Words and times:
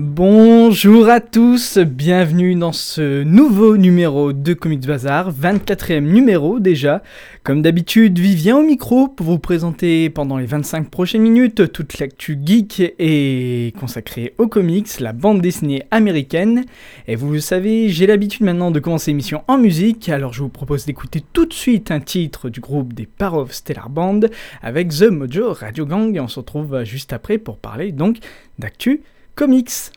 Bonjour 0.00 1.08
à 1.08 1.18
tous, 1.18 1.76
bienvenue 1.78 2.54
dans 2.54 2.70
ce 2.70 3.24
nouveau 3.24 3.76
numéro 3.76 4.32
de 4.32 4.54
Comics 4.54 4.86
Bazar, 4.86 5.32
24e 5.32 5.98
numéro 5.98 6.60
déjà. 6.60 7.02
Comme 7.42 7.62
d'habitude, 7.62 8.16
Vivien 8.16 8.56
au 8.58 8.62
micro 8.62 9.08
pour 9.08 9.26
vous 9.26 9.40
présenter 9.40 10.08
pendant 10.08 10.38
les 10.38 10.46
25 10.46 10.88
prochaines 10.88 11.22
minutes 11.22 11.72
toute 11.72 11.98
l'actu 11.98 12.38
geek 12.40 12.94
et 13.00 13.74
consacrée 13.80 14.34
aux 14.38 14.46
comics, 14.46 15.00
la 15.00 15.12
bande 15.12 15.40
dessinée 15.40 15.82
américaine. 15.90 16.64
Et 17.08 17.16
vous 17.16 17.32
le 17.32 17.40
savez, 17.40 17.88
j'ai 17.88 18.06
l'habitude 18.06 18.46
maintenant 18.46 18.70
de 18.70 18.78
commencer 18.78 19.10
l'émission 19.10 19.42
en 19.48 19.58
musique, 19.58 20.08
alors 20.10 20.32
je 20.32 20.44
vous 20.44 20.48
propose 20.48 20.86
d'écouter 20.86 21.24
tout 21.32 21.44
de 21.44 21.52
suite 21.52 21.90
un 21.90 21.98
titre 21.98 22.50
du 22.50 22.60
groupe 22.60 22.92
des 22.92 23.08
of 23.20 23.52
Stellar 23.52 23.90
Band 23.90 24.20
avec 24.62 24.90
The 24.90 25.10
Mojo 25.10 25.54
Radio 25.54 25.86
Gang 25.86 26.14
et 26.14 26.20
on 26.20 26.28
se 26.28 26.38
retrouve 26.38 26.84
juste 26.84 27.12
après 27.12 27.38
pour 27.38 27.58
parler 27.58 27.90
donc 27.90 28.18
d'actu 28.60 29.02
comics. 29.38 29.92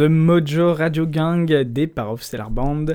The 0.00 0.08
Mojo 0.08 0.72
Radio 0.72 1.04
Gang 1.04 1.44
des 1.44 1.92
of 1.98 2.22
Stellar 2.22 2.50
Band, 2.50 2.86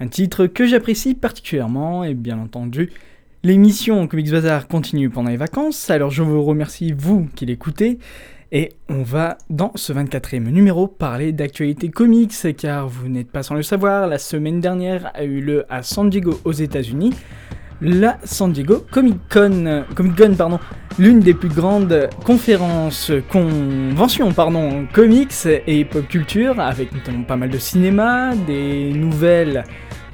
un 0.00 0.08
titre 0.08 0.46
que 0.46 0.66
j'apprécie 0.66 1.14
particulièrement 1.14 2.02
et 2.02 2.14
bien 2.14 2.38
entendu 2.38 2.92
l'émission 3.42 4.06
Comics 4.06 4.30
Bazar 4.30 4.66
continue 4.66 5.10
pendant 5.10 5.28
les 5.28 5.36
vacances, 5.36 5.90
alors 5.90 6.10
je 6.10 6.22
vous 6.22 6.42
remercie 6.42 6.94
vous 6.96 7.28
qui 7.34 7.44
l'écoutez 7.44 7.98
et 8.52 8.72
on 8.88 9.02
va 9.02 9.36
dans 9.50 9.72
ce 9.74 9.92
24e 9.92 10.48
numéro 10.48 10.88
parler 10.88 11.32
d'actualité 11.32 11.90
comics 11.90 12.32
car 12.56 12.88
vous 12.88 13.10
n'êtes 13.10 13.30
pas 13.30 13.42
sans 13.42 13.54
le 13.54 13.62
savoir, 13.62 14.06
la 14.06 14.16
semaine 14.16 14.62
dernière 14.62 15.10
a 15.12 15.24
eu 15.24 15.42
lieu 15.42 15.66
à 15.68 15.82
San 15.82 16.08
Diego 16.08 16.40
aux 16.46 16.52
États-Unis 16.52 17.10
la 17.80 18.18
San 18.24 18.52
Diego 18.52 18.84
Comic 18.90 19.16
Con, 19.28 19.84
pardon, 20.36 20.58
l'une 20.98 21.20
des 21.20 21.34
plus 21.34 21.48
grandes 21.48 22.08
conférences, 22.24 23.12
conventions 23.30 24.32
pardon, 24.32 24.86
comics 24.92 25.46
et 25.66 25.84
pop 25.84 26.06
culture, 26.08 26.58
avec 26.60 26.92
notamment 26.92 27.24
pas 27.24 27.36
mal 27.36 27.50
de 27.50 27.58
cinéma, 27.58 28.34
des 28.46 28.92
nouvelles 28.92 29.64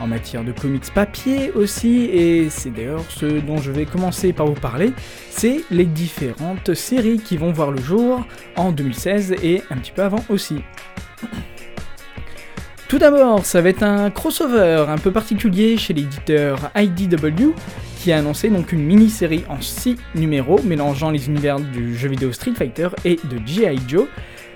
en 0.00 0.08
matière 0.08 0.42
de 0.42 0.50
comics 0.50 0.92
papier 0.92 1.52
aussi, 1.52 2.04
et 2.06 2.50
c'est 2.50 2.70
d'ailleurs 2.70 3.04
ce 3.08 3.26
dont 3.26 3.58
je 3.58 3.70
vais 3.70 3.84
commencer 3.84 4.32
par 4.32 4.46
vous 4.46 4.54
parler, 4.54 4.92
c'est 5.30 5.60
les 5.70 5.84
différentes 5.84 6.74
séries 6.74 7.18
qui 7.18 7.36
vont 7.36 7.52
voir 7.52 7.70
le 7.70 7.80
jour 7.80 8.26
en 8.56 8.72
2016 8.72 9.36
et 9.42 9.62
un 9.70 9.76
petit 9.76 9.92
peu 9.92 10.02
avant 10.02 10.24
aussi. 10.28 10.56
Tout 12.92 12.98
d'abord, 12.98 13.46
ça 13.46 13.62
va 13.62 13.70
être 13.70 13.84
un 13.84 14.10
crossover 14.10 14.84
un 14.86 14.98
peu 14.98 15.10
particulier 15.10 15.78
chez 15.78 15.94
l'éditeur 15.94 16.70
IDW 16.76 17.54
qui 17.98 18.12
a 18.12 18.18
annoncé 18.18 18.50
donc 18.50 18.70
une 18.70 18.82
mini-série 18.84 19.46
en 19.48 19.58
6 19.58 19.96
numéros 20.14 20.60
mélangeant 20.62 21.08
les 21.08 21.26
univers 21.26 21.58
du 21.58 21.96
jeu 21.96 22.10
vidéo 22.10 22.32
Street 22.32 22.52
Fighter 22.54 22.88
et 23.06 23.18
de 23.24 23.40
G.I. 23.46 23.78
Joe. 23.88 24.08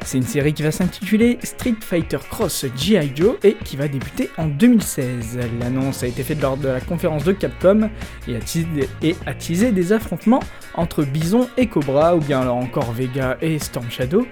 C'est 0.05 0.19
une 0.19 0.25
série 0.25 0.53
qui 0.53 0.63
va 0.63 0.71
s'intituler 0.71 1.39
Street 1.45 1.77
Fighter 1.81 2.19
Cross 2.29 2.67
G.I. 2.77 3.11
Joe 3.15 3.37
et 3.43 3.55
qui 3.65 3.79
va 3.79 3.89
débuter 3.89 4.29
en 4.37 4.49
2016. 4.49 5.39
L'annonce 5.59 6.03
a 6.03 6.07
été 6.07 6.23
faite 6.23 6.43
lors 6.43 6.59
de 6.59 6.69
la 6.69 6.83
conférence 6.83 7.25
de 7.25 7.33
Capcom 7.33 7.89
et 8.29 8.37
a 8.37 9.33
teasé, 9.33 9.73
des 9.73 9.93
affrontements 9.95 10.43
entre 10.75 11.05
Bison 11.05 11.49
et 11.57 11.69
Cobra 11.69 12.15
ou 12.15 12.21
bien 12.21 12.43
alors 12.43 12.57
encore 12.57 12.93
Vega 12.93 13.39
et 13.41 13.59
Storm 13.59 13.91
Shadow. 13.91 14.27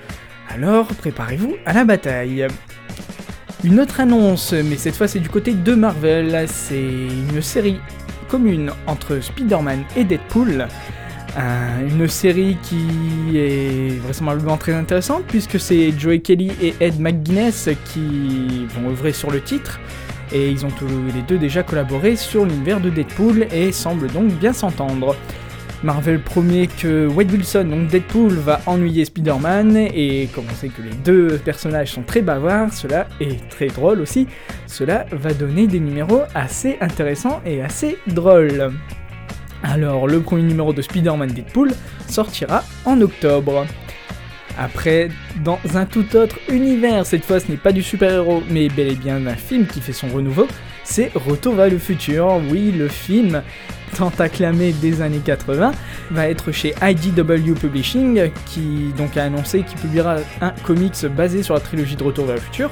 Alors 0.55 0.89
préparez-vous 0.89 1.57
à 1.65 1.73
la 1.73 1.87
bataille. 1.87 2.47
Une 3.65 3.81
autre 3.81 4.01
annonce, 4.01 4.53
mais 4.53 4.77
cette 4.77 4.95
fois 4.95 5.09
c'est 5.09 5.21
du 5.21 5.31
côté 5.31 5.55
de 5.55 5.75
Marvel, 5.75 6.45
c'est 6.49 6.77
une 6.77 7.41
série 7.41 7.81
commune 8.29 8.71
entre 8.87 9.21
Spider-Man 9.21 9.85
et 9.97 10.05
Deadpool. 10.05 10.69
Euh, 11.39 11.89
une 11.89 12.07
série 12.07 12.59
qui 12.63 13.39
est 13.39 13.99
vraisemblablement 14.03 14.59
très 14.59 14.75
intéressante 14.75 15.25
puisque 15.27 15.59
c'est 15.59 15.99
Joey 15.99 16.19
Kelly 16.19 16.53
et 16.61 16.75
Ed 16.79 17.01
McGuinness 17.01 17.71
qui 17.87 18.67
vont 18.67 18.91
œuvrer 18.91 19.15
sur 19.15 19.31
le 19.31 19.41
titre. 19.41 19.81
Et 20.31 20.51
ils 20.51 20.67
ont 20.67 20.71
tous 20.71 20.87
les 21.15 21.23
deux 21.23 21.39
déjà 21.39 21.63
collaboré 21.63 22.17
sur 22.17 22.45
l'univers 22.45 22.81
de 22.81 22.91
Deadpool 22.91 23.47
et 23.51 23.73
semblent 23.73 24.13
donc 24.13 24.31
bien 24.33 24.53
s'entendre. 24.53 25.17
Marvel 25.85 26.19
promet 26.19 26.67
que 26.67 27.07
Wade 27.09 27.31
Wilson, 27.31 27.65
donc 27.65 27.89
Deadpool, 27.89 28.33
va 28.33 28.63
ennuyer 28.65 29.05
Spider-Man, 29.05 29.77
et 29.77 30.31
comme 30.35 30.47
on 30.51 30.55
sait 30.55 30.69
que 30.69 30.81
les 30.81 30.95
deux 31.05 31.37
personnages 31.37 31.93
sont 31.93 32.03
très 32.03 32.23
bavards, 32.23 32.73
cela 32.73 33.07
est 33.21 33.47
très 33.51 33.67
drôle 33.67 34.01
aussi, 34.01 34.27
cela 34.67 35.05
va 35.13 35.35
donner 35.35 35.67
des 35.67 35.81
numéros 35.81 36.23
assez 36.35 36.79
intéressants 36.81 37.43
et 37.45 37.61
assez 37.61 37.99
drôles. 38.07 38.73
Alors, 39.63 40.09
le 40.09 40.21
premier 40.21 40.45
numéro 40.45 40.73
de 40.73 40.81
Spider-Man 40.81 41.33
Deadpool 41.33 41.71
sortira 42.09 42.65
en 42.87 42.99
octobre. 43.03 43.67
Après, 44.57 45.11
dans 45.45 45.59
un 45.75 45.85
tout 45.85 46.17
autre 46.17 46.39
univers, 46.49 47.05
cette 47.05 47.27
fois 47.27 47.41
ce 47.41 47.51
n'est 47.51 47.59
pas 47.59 47.73
du 47.73 47.83
super-héros, 47.83 48.43
mais 48.49 48.69
bel 48.69 48.89
et 48.89 48.95
bien 48.95 49.27
un 49.27 49.37
film 49.37 49.67
qui 49.67 49.83
fait 49.83 49.93
son 49.93 50.09
renouveau, 50.09 50.49
c'est 50.85 51.11
Retour 51.15 51.55
vers 51.55 51.71
le 51.71 51.79
futur. 51.79 52.41
Oui, 52.51 52.71
le 52.71 52.89
film 52.89 53.43
tant 53.95 54.13
acclamé 54.19 54.73
des 54.73 55.03
années 55.03 55.23
80 55.25 55.73
va 56.11 56.29
être 56.29 56.53
chez 56.53 56.75
IDW 56.83 57.55
Publishing, 57.55 58.31
qui 58.47 58.93
donc 58.97 59.17
a 59.17 59.25
annoncé 59.25 59.63
qu'il 59.63 59.79
publiera 59.79 60.17
un 60.41 60.51
comics 60.65 61.07
basé 61.07 61.43
sur 61.43 61.55
la 61.55 61.61
trilogie 61.61 61.97
de 61.97 62.03
Retour 62.03 62.27
vers 62.27 62.37
le 62.37 62.41
futur, 62.41 62.71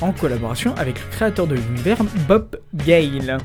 en 0.00 0.12
collaboration 0.12 0.74
avec 0.76 1.00
le 1.00 1.06
créateur 1.10 1.46
de 1.46 1.54
l'univers, 1.54 1.98
Bob 2.28 2.56
Gale. 2.74 3.38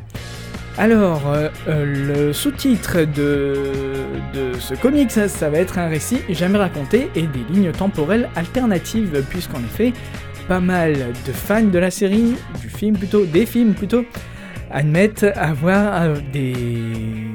Alors, 0.78 1.24
euh, 1.28 1.50
le 1.68 2.32
sous-titre 2.32 3.00
de, 3.04 4.54
ce 4.60 4.76
comics, 4.76 5.12
ça 5.12 5.50
va 5.50 5.58
être 5.58 5.78
un 5.78 5.88
récit 5.88 6.22
jamais 6.30 6.58
raconté 6.58 7.10
et 7.16 7.24
des 7.24 7.44
lignes 7.52 7.72
temporelles 7.72 8.30
alternatives, 8.36 9.24
puisqu'en 9.30 9.60
effet, 9.60 9.92
pas 10.50 10.60
mal 10.60 11.14
de 11.28 11.32
fans 11.32 11.62
de 11.62 11.78
la 11.78 11.92
série, 11.92 12.36
du 12.60 12.70
film 12.70 12.98
plutôt, 12.98 13.24
des 13.24 13.46
films 13.46 13.76
plutôt, 13.76 14.04
admettent 14.72 15.28
avoir 15.36 16.02
euh, 16.02 16.16
des. 16.34 17.28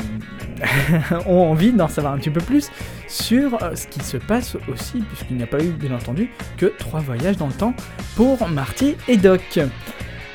ont 1.27 1.51
envie 1.51 1.73
d'en 1.73 1.87
savoir 1.87 2.15
un 2.15 2.19
petit 2.19 2.31
peu 2.31 2.41
plus 2.41 2.71
sur 3.07 3.63
euh, 3.63 3.77
ce 3.77 3.87
qui 3.87 4.01
se 4.01 4.17
passe 4.17 4.57
aussi, 4.67 4.99
puisqu'il 4.99 5.37
n'y 5.37 5.45
a 5.45 5.47
pas 5.47 5.63
eu, 5.63 5.69
bien 5.69 5.95
entendu, 5.95 6.29
que 6.57 6.67
trois 6.67 6.99
voyages 6.99 7.37
dans 7.37 7.47
le 7.47 7.53
temps 7.53 7.73
pour 8.17 8.49
Marty 8.49 8.97
et 9.07 9.17
Doc. 9.17 9.61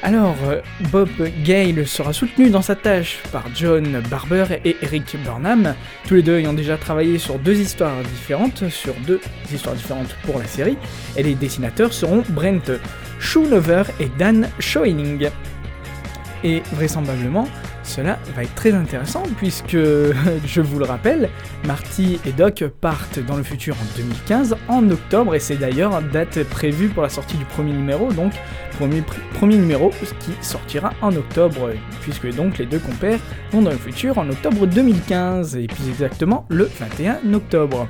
Alors, 0.02 0.38
euh, 0.48 0.62
Bob 0.92 1.10
Gale 1.44 1.86
sera 1.86 2.14
soutenu 2.14 2.50
dans 2.50 2.62
sa 2.62 2.76
tâche 2.76 3.20
par 3.34 3.44
John 3.54 4.02
Barber 4.10 4.46
et 4.64 4.78
Eric 4.82 5.18
Burnham, 5.26 5.76
tous 6.08 6.16
les 6.16 6.22
deux 6.22 6.40
ayant 6.40 6.54
déjà 6.54 6.78
travaillé 6.78 7.18
sur 7.18 7.38
deux 7.38 7.60
histoires 7.60 8.02
différentes, 8.04 8.70
sur 8.70 8.94
deux 9.06 9.20
histoires 9.54 9.76
différentes 9.76 10.16
pour 10.24 10.40
la 10.40 10.46
série, 10.46 10.78
et 11.18 11.24
les 11.24 11.36
dessinateurs 11.36 11.92
seront 11.92 12.24
Brent 12.30 12.80
Schoonover 13.20 13.84
et 14.00 14.08
Dan 14.18 14.48
Schoening. 14.60 15.30
Et 16.46 16.64
vraisemblablement, 16.72 17.50
cela 17.90 18.20
va 18.36 18.44
être 18.44 18.56
très 18.56 18.72
intéressant 18.72 19.24
puisque, 19.38 19.76
je 20.46 20.62
vous 20.62 20.80
le 20.80 20.86
rappelle, 20.86 21.30
Marty 21.66 22.20
et 22.26 22.32
Doc 22.32 22.64
partent 22.80 23.20
dans 23.20 23.36
le 23.36 23.44
futur 23.44 23.76
en 23.76 23.98
2015, 23.98 24.56
en 24.68 24.90
octobre, 24.90 25.36
et 25.36 25.40
c'est 25.40 25.58
d'ailleurs 25.58 26.02
date 26.02 26.44
prévue 26.44 26.90
pour 26.90 27.04
la 27.04 27.10
sortie 27.10 27.38
du 27.38 27.46
premier 27.46 27.74
numéro, 27.74 28.14
donc 28.14 28.34
premier, 28.78 29.58
numéro 29.58 29.90
qui 30.20 30.32
sortira 30.42 30.94
en 31.02 31.14
octobre, 31.16 31.72
puisque 32.02 32.34
donc 32.34 32.60
les 32.60 32.66
deux 32.66 32.80
compères 32.80 33.20
vont 33.52 33.62
dans 33.62 33.72
le 33.72 33.78
futur 33.78 34.18
en 34.18 34.30
octobre 34.30 34.68
2015, 34.68 35.58
et 35.58 35.68
plus 35.68 35.90
exactement 35.90 36.46
le 36.50 36.70
21 36.80 37.34
octobre. 37.34 37.88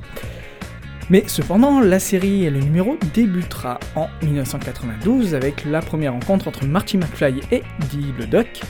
Mais 1.12 1.24
cependant, 1.25 1.80
la 1.80 2.00
série 2.00 2.45
et 2.45 2.52
le 2.52 2.60
numéro 2.60 2.98
débutera 3.16 3.80
en 3.95 4.07
1992 4.22 5.34
avec 5.34 5.66
la 5.66 5.81
première 5.81 6.13
rencontre 6.13 6.48
entre 6.48 6.66
Marty 6.66 6.98
McFly 6.98 7.42
et 7.52 7.63
Dee 7.90 8.13
le 8.18 8.28
Doc, 8.28 8.62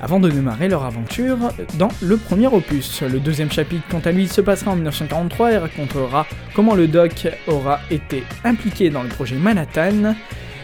avant 0.00 0.20
de 0.20 0.30
démarrer 0.30 0.68
leur 0.68 0.84
aventure 0.84 1.38
dans 1.78 1.88
le 2.02 2.16
premier 2.16 2.46
opus. 2.46 3.02
Le 3.02 3.20
deuxième 3.20 3.50
chapitre, 3.50 3.84
quant 3.90 4.00
à 4.04 4.12
lui, 4.12 4.28
se 4.28 4.40
passera 4.40 4.72
en 4.72 4.76
1943 4.76 5.52
et 5.52 5.58
racontera 5.58 6.26
comment 6.54 6.74
le 6.74 6.86
Doc 6.86 7.28
aura 7.46 7.80
été 7.90 8.24
impliqué 8.44 8.90
dans 8.90 9.02
le 9.02 9.08
projet 9.08 9.36
Manhattan. 9.36 10.14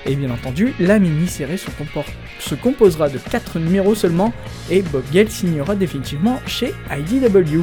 Et 0.06 0.16
bien 0.16 0.30
entendu, 0.30 0.74
la 0.80 0.98
mini-série 0.98 1.58
se, 1.58 2.54
composera 2.54 3.08
de 3.08 3.18
4 3.18 3.58
numéros 3.58 3.94
seulement 3.94 4.32
et 4.70 4.82
Bob 4.82 5.04
Gale 5.12 5.30
signera 5.30 5.74
définitivement 5.74 6.40
chez 6.46 6.74
IDW. 6.90 7.62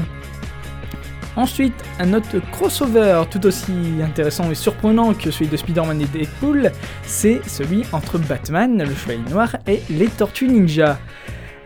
Ensuite, 1.37 1.73
un 1.99 2.13
autre 2.13 2.39
crossover 2.51 3.23
tout 3.29 3.45
aussi 3.45 3.73
intéressant 4.03 4.51
et 4.51 4.55
surprenant 4.55 5.13
que 5.13 5.31
celui 5.31 5.47
de 5.47 5.55
Spider-Man 5.55 6.01
et 6.01 6.05
Deadpool, 6.05 6.71
c'est 7.03 7.41
celui 7.47 7.83
entre 7.93 8.17
Batman, 8.17 8.83
le 8.83 8.93
Chevalier 8.93 9.21
Noir, 9.29 9.55
et 9.65 9.81
les 9.89 10.07
Tortues 10.07 10.49
Ninja. 10.49 10.99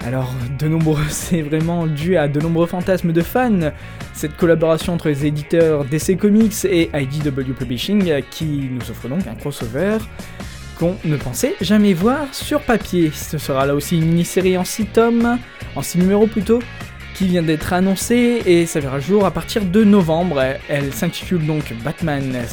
Alors, 0.06 0.32
de 0.60 0.68
nombreux, 0.68 1.02
c'est 1.10 1.42
vraiment 1.42 1.88
dû 1.88 2.16
à 2.16 2.28
de 2.28 2.40
nombreux 2.40 2.68
fantasmes 2.68 3.12
de 3.12 3.22
fans, 3.22 3.72
cette 4.14 4.38
collaboration 4.38 4.94
entre 4.94 5.10
les 5.10 5.26
éditeurs 5.26 5.84
DC 5.84 6.18
Comics 6.18 6.64
et 6.66 6.92
IDW 6.94 7.54
Publishing 7.58 8.12
euh, 8.12 8.22
qui 8.30 8.70
nous 8.72 8.92
offre 8.92 9.08
donc 9.08 9.26
un 9.26 9.34
crossover 9.34 9.98
qu'on 10.78 10.96
ne 11.06 11.18
pensait 11.18 11.56
jamais 11.60 11.94
voir 11.94 12.28
sur 12.34 12.62
papier. 12.62 13.12
Ce 13.14 13.40
sera 13.40 13.66
là 13.66 13.74
aussi 13.74 13.98
une 13.98 14.06
mini-série 14.06 14.58
en 14.58 14.64
6 14.64 14.86
tomes, 14.88 15.40
en 15.76 15.82
6 15.82 15.98
numéros 15.98 16.28
plutôt, 16.28 16.60
qui 17.16 17.26
vient 17.26 17.44
d'être 17.44 17.74
annoncée 17.74 18.44
et 18.46 18.68
ça 18.68 18.82
jour 19.00 19.26
à 19.26 19.32
partir 19.32 19.66
de 19.66 19.84
novembre. 19.84 20.44
Elle 20.70 20.94
s'intitule 20.94 21.46
donc 21.48 21.74
Batman 21.84 22.44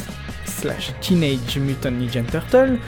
slash 0.45 0.91
Teenage 1.01 1.57
Mutant 1.57 1.91
Ninja 1.91 2.21
Turtle, 2.23 2.79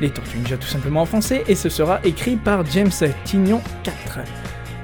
les 0.00 0.10
Tortues 0.10 0.38
Ninja 0.38 0.56
tout 0.56 0.68
simplement 0.68 1.02
en 1.02 1.06
français, 1.06 1.44
et 1.48 1.54
ce 1.54 1.68
sera 1.68 2.00
écrit 2.04 2.36
par 2.36 2.64
James 2.66 2.90
Tignon 3.24 3.60
4 3.82 4.20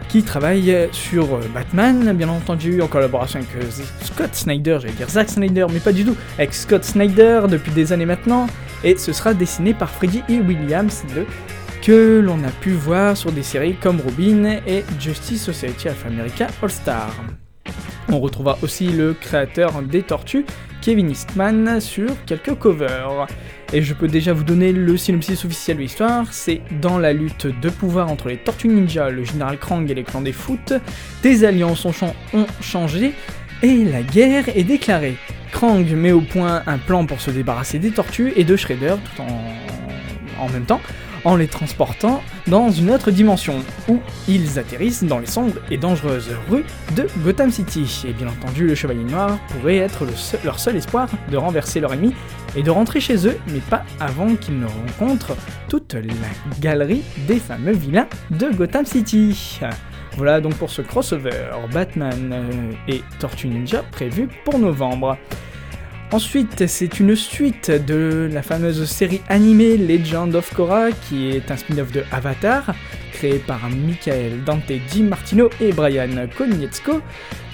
qui 0.08 0.22
travaille 0.22 0.88
sur 0.93 1.38
Batman, 1.52 2.12
bien 2.17 2.29
entendu, 2.29 2.81
en 2.81 2.86
collaboration 2.86 3.41
avec 3.41 3.50
euh, 3.56 3.84
Scott 4.02 4.34
Snyder, 4.34 4.79
j'allais 4.81 4.94
dire 4.94 5.08
Zack 5.08 5.29
Snyder, 5.29 5.67
mais 5.72 5.81
pas 5.81 5.93
du 5.93 6.05
tout, 6.05 6.17
avec 6.38 6.55
Scott 6.55 6.84
Snyder 6.84 7.43
depuis 7.48 7.72
des 7.72 7.93
années 7.93 8.06
maintenant, 8.06 8.46
et 8.84 8.96
ce 8.96 9.12
sera 9.12 9.34
dessiné 9.34 9.74
par 9.74 9.91
Freddie 9.91 10.22
E. 10.31 10.41
Williams, 10.46 11.02
que 11.82 12.20
l'on 12.20 12.43
a 12.44 12.50
pu 12.60 12.70
voir 12.70 13.17
sur 13.17 13.32
des 13.32 13.43
séries 13.43 13.74
comme 13.74 14.00
Robin 14.00 14.58
et 14.67 14.84
Justice 14.98 15.43
Society 15.43 15.88
of 15.88 16.05
America 16.06 16.46
All 16.62 16.70
Star. 16.70 17.14
On 18.08 18.20
retrouvera 18.20 18.58
aussi 18.62 18.88
le 18.88 19.14
créateur 19.14 19.82
des 19.82 20.02
Tortues, 20.02 20.46
Kevin 20.86 21.10
Eastman, 21.10 21.81
sur 21.81 22.10
quelques 22.26 22.55
covers. 22.55 23.26
Et 23.72 23.82
je 23.82 23.93
peux 23.93 24.06
déjà 24.06 24.32
vous 24.32 24.44
donner 24.44 24.70
le 24.72 24.96
synopsis 24.96 25.44
officiel 25.44 25.78
de 25.78 25.82
l'histoire, 25.82 26.26
c'est 26.31 26.60
dans 26.81 26.96
la 26.96 27.12
lutte 27.12 27.48
de 27.60 27.70
pouvoir 27.70 28.08
entre 28.08 28.28
les 28.28 28.36
Tortues 28.36 28.69
Ninja, 28.69 29.10
le 29.10 29.24
général 29.24 29.58
Krang 29.58 29.90
et 29.90 29.94
les 29.94 30.05
clans 30.05 30.20
des 30.20 30.31
Foot, 30.31 30.74
des 31.24 31.44
alliances 31.44 31.84
ont, 31.86 31.93
chan- 31.93 32.14
ont 32.34 32.46
changé 32.60 33.14
et 33.64 33.84
la 33.84 34.02
guerre 34.02 34.44
est 34.56 34.62
déclarée. 34.62 35.16
Krang 35.50 35.84
met 35.96 36.12
au 36.12 36.20
point 36.20 36.62
un 36.69 36.78
plan 36.78 37.05
pour 37.05 37.20
se 37.20 37.32
débarrasser 37.32 37.81
des 37.81 37.90
tortues 37.90 38.32
et 38.36 38.44
de 38.44 38.55
Shredder 38.55 38.94
tout 39.16 39.22
en, 39.22 40.44
en 40.44 40.48
même 40.50 40.66
temps, 40.66 40.81
en 41.26 41.34
les 41.34 41.48
transportant 41.48 42.22
dans 42.46 42.70
une 42.70 42.88
autre 42.88 43.10
dimension, 43.10 43.56
où 43.88 43.98
ils 44.28 44.60
atterrissent 44.60 45.02
dans 45.02 45.18
les 45.18 45.26
sombres 45.26 45.56
et 45.72 45.76
dangereuses 45.76 46.30
rues 46.48 46.64
de 46.94 47.08
Gotham 47.24 47.50
City. 47.50 48.04
Et 48.06 48.12
bien 48.12 48.28
entendu, 48.28 48.68
le 48.68 48.76
Chevalier 48.76 49.02
Noir 49.02 49.36
pourrait 49.48 49.78
être 49.78 50.06
leur 50.44 50.60
seul 50.60 50.76
espoir 50.76 51.08
de 51.28 51.36
renverser 51.36 51.80
leur 51.80 51.92
ennemi 51.92 52.14
et 52.54 52.62
de 52.62 52.70
rentrer 52.70 53.00
chez 53.00 53.26
eux, 53.26 53.36
mais 53.48 53.58
pas 53.58 53.82
avant 53.98 54.36
qu'ils 54.36 54.60
ne 54.60 54.66
rencontrent 54.66 55.36
toute 55.68 55.94
la 55.94 56.60
galerie 56.60 57.02
des 57.26 57.40
fameux 57.40 57.72
vilains 57.72 58.06
de 58.30 58.46
Gotham 58.54 58.86
City. 58.86 59.58
Voilà 60.16 60.40
donc 60.40 60.54
pour 60.54 60.70
ce 60.70 60.80
crossover 60.80 61.50
Batman 61.72 62.30
euh, 62.32 62.72
et 62.88 63.02
Tortue 63.18 63.48
Ninja 63.48 63.82
prévu 63.82 64.28
pour 64.44 64.58
novembre. 64.58 65.18
Ensuite, 66.13 66.69
c'est 66.69 67.01
une 67.01 67.17
suite 67.17 67.69
de 67.70 68.31
la 68.32 68.43
fameuse 68.43 68.84
série 68.89 69.22
animée 69.29 69.77
Legend 69.77 70.32
of 70.36 70.55
Korra, 70.55 70.93
qui 70.93 71.31
est 71.31 71.51
un 71.51 71.56
spin-off 71.56 71.91
de 71.91 72.05
Avatar, 72.13 72.75
créé 73.13 73.41
par 73.41 73.69
Michael 73.69 74.44
Dante 74.44 74.70
Di 74.89 75.03
Martino 75.03 75.51
et 75.60 75.72
Brian 75.72 76.29
Konietzko, 76.39 77.01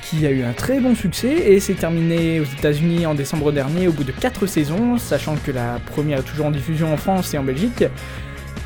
qui 0.02 0.26
a 0.26 0.30
eu 0.30 0.42
un 0.42 0.52
très 0.52 0.80
bon 0.80 0.94
succès 0.94 1.32
et 1.50 1.60
s'est 1.60 1.74
terminé 1.74 2.40
aux 2.40 2.44
États-Unis 2.44 3.06
en 3.06 3.14
décembre 3.14 3.52
dernier 3.52 3.88
au 3.88 3.92
bout 3.92 4.04
de 4.04 4.12
4 4.12 4.46
saisons, 4.46 4.98
sachant 4.98 5.36
que 5.36 5.50
la 5.50 5.78
première 5.90 6.18
est 6.18 6.22
toujours 6.22 6.46
en 6.46 6.50
diffusion 6.50 6.92
en 6.92 6.98
France 6.98 7.32
et 7.32 7.38
en 7.38 7.44
Belgique. 7.44 7.84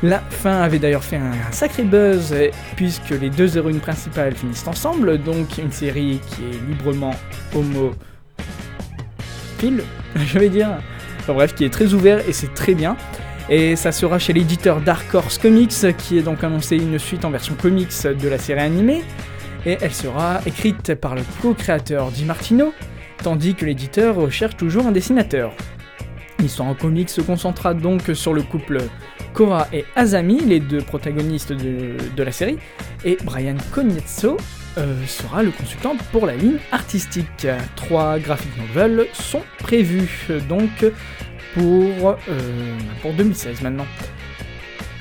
La 0.03 0.19
fin 0.19 0.63
avait 0.63 0.79
d'ailleurs 0.79 1.03
fait 1.03 1.15
un, 1.15 1.31
un 1.31 1.51
sacré 1.51 1.83
buzz 1.83 2.35
puisque 2.75 3.11
les 3.11 3.29
deux 3.29 3.55
héroïnes 3.57 3.79
principales 3.79 4.35
finissent 4.35 4.67
ensemble, 4.67 5.17
donc 5.23 5.57
une 5.57 5.71
série 5.71 6.19
qui 6.27 6.43
est 6.43 6.69
librement 6.69 7.15
homo 7.55 7.93
pile, 9.57 9.83
je 10.15 10.39
vais 10.39 10.49
dire. 10.49 10.69
Enfin 11.19 11.33
bref, 11.33 11.55
qui 11.55 11.65
est 11.65 11.69
très 11.69 11.93
ouvert 11.93 12.27
et 12.27 12.33
c'est 12.33 12.53
très 12.53 12.73
bien. 12.73 12.95
Et 13.49 13.75
ça 13.75 13.91
sera 13.91 14.19
chez 14.19 14.33
l'éditeur 14.33 14.81
Dark 14.81 15.13
Horse 15.13 15.37
Comics 15.37 15.95
qui 15.97 16.17
est 16.17 16.21
donc 16.21 16.43
annoncé 16.43 16.75
une 16.75 16.99
suite 16.99 17.23
en 17.23 17.29
version 17.29 17.55
comics 17.55 18.03
de 18.03 18.27
la 18.27 18.37
série 18.37 18.61
animée. 18.61 19.03
Et 19.65 19.77
elle 19.81 19.93
sera 19.93 20.39
écrite 20.45 20.95
par 20.95 21.15
le 21.15 21.21
co-créateur 21.41 22.11
Di 22.11 22.25
Martino, 22.25 22.73
tandis 23.23 23.55
que 23.55 23.65
l'éditeur 23.65 24.15
recherche 24.15 24.55
toujours 24.55 24.87
un 24.87 24.91
dessinateur. 24.91 25.53
L'histoire 26.39 26.69
en 26.69 26.75
comics 26.75 27.09
se 27.09 27.21
concentrera 27.21 27.73
donc 27.73 28.03
sur 28.13 28.33
le 28.33 28.43
couple 28.43 28.81
Cora 29.33 29.67
et 29.73 29.85
Azami, 29.95 30.39
les 30.39 30.59
deux 30.59 30.81
protagonistes 30.81 31.51
de, 31.53 32.23
la 32.23 32.31
série, 32.31 32.57
et 33.03 33.17
Brian 33.23 33.57
Cognezzo 33.71 34.37
euh, 34.77 35.05
sera 35.07 35.41
le 35.41 35.51
consultant 35.51 35.95
pour 36.11 36.27
la 36.27 36.35
ligne 36.35 36.59
artistique. 36.71 37.47
Trois 37.75 38.19
graphic 38.19 38.51
novels 38.57 39.07
sont 39.13 39.41
prévus 39.57 40.27
euh, 40.29 40.39
donc 40.41 40.85
pour, 41.53 42.17
euh, 42.29 42.77
pour 43.01 43.13
2016 43.13 43.61
maintenant. 43.61 43.87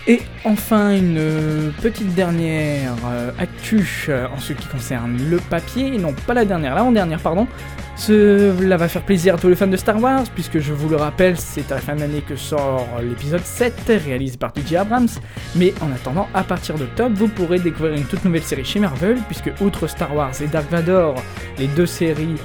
Et 0.08 0.20
enfin, 0.44 0.96
une 0.96 1.18
euh, 1.18 1.70
petite 1.82 2.14
dernière 2.14 2.94
euh, 3.06 3.32
actu 3.40 4.06
euh, 4.08 4.28
en 4.28 4.38
ce 4.38 4.52
qui 4.52 4.68
concerne 4.68 5.18
le 5.28 5.38
papier, 5.38 5.98
non 5.98 6.14
pas 6.26 6.34
la 6.34 6.44
dernière, 6.44 6.76
l'avant-dernière, 6.76 7.18
pardon. 7.18 7.48
Cela 7.96 8.76
va 8.76 8.86
faire 8.88 9.02
plaisir 9.02 9.34
à 9.34 9.38
tous 9.38 9.48
les 9.48 9.56
fans 9.56 9.66
de 9.66 9.76
Star 9.76 10.00
Wars, 10.00 10.24
puisque 10.32 10.60
je 10.60 10.72
vous 10.72 10.88
le 10.88 10.96
rappelle, 10.96 11.36
c'est 11.38 11.72
à 11.72 11.76
la 11.76 11.80
fin 11.80 11.96
de 11.96 12.00
l'année 12.00 12.20
que 12.20 12.36
sort 12.36 12.86
l'épisode 13.02 13.42
7, 13.42 13.74
réalisé 14.04 14.36
par 14.36 14.52
J.J. 14.54 14.76
Abrams. 14.76 15.08
Mais 15.56 15.74
en 15.80 15.90
attendant, 15.90 16.28
à 16.34 16.44
partir 16.44 16.76
d'octobre, 16.76 17.16
vous 17.16 17.28
pourrez 17.28 17.58
découvrir 17.58 17.94
une 17.94 18.04
toute 18.04 18.24
nouvelle 18.24 18.42
série 18.42 18.66
chez 18.66 18.78
Marvel, 18.78 19.18
puisque 19.26 19.50
outre 19.60 19.88
Star 19.88 20.14
Wars 20.14 20.40
et 20.40 20.46
Dark 20.46 20.70
Vador, 20.70 21.16
les 21.58 21.68
deux 21.68 21.86
séries 21.86 22.36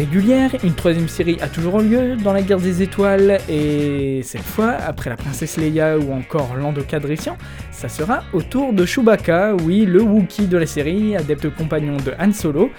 Une 0.00 0.74
troisième 0.74 1.08
série 1.08 1.38
a 1.40 1.48
toujours 1.48 1.80
lieu 1.80 2.14
dans 2.14 2.32
la 2.32 2.42
guerre 2.42 2.60
des 2.60 2.82
étoiles 2.82 3.38
et 3.48 4.20
cette 4.22 4.42
fois, 4.44 4.70
après 4.70 5.10
la 5.10 5.16
princesse 5.16 5.56
Leia 5.56 5.98
ou 5.98 6.12
encore 6.12 6.54
Lando 6.54 6.82
Calrissian, 6.82 7.36
ça 7.72 7.88
sera 7.88 8.22
au 8.32 8.40
tour 8.40 8.72
de 8.72 8.86
Chewbacca, 8.86 9.56
oui, 9.64 9.86
le 9.86 10.00
Wookiee 10.00 10.46
de 10.46 10.56
la 10.56 10.66
série, 10.66 11.16
adepte 11.16 11.52
compagnon 11.52 11.96
de 11.96 12.12
Han 12.20 12.32
Solo. 12.32 12.70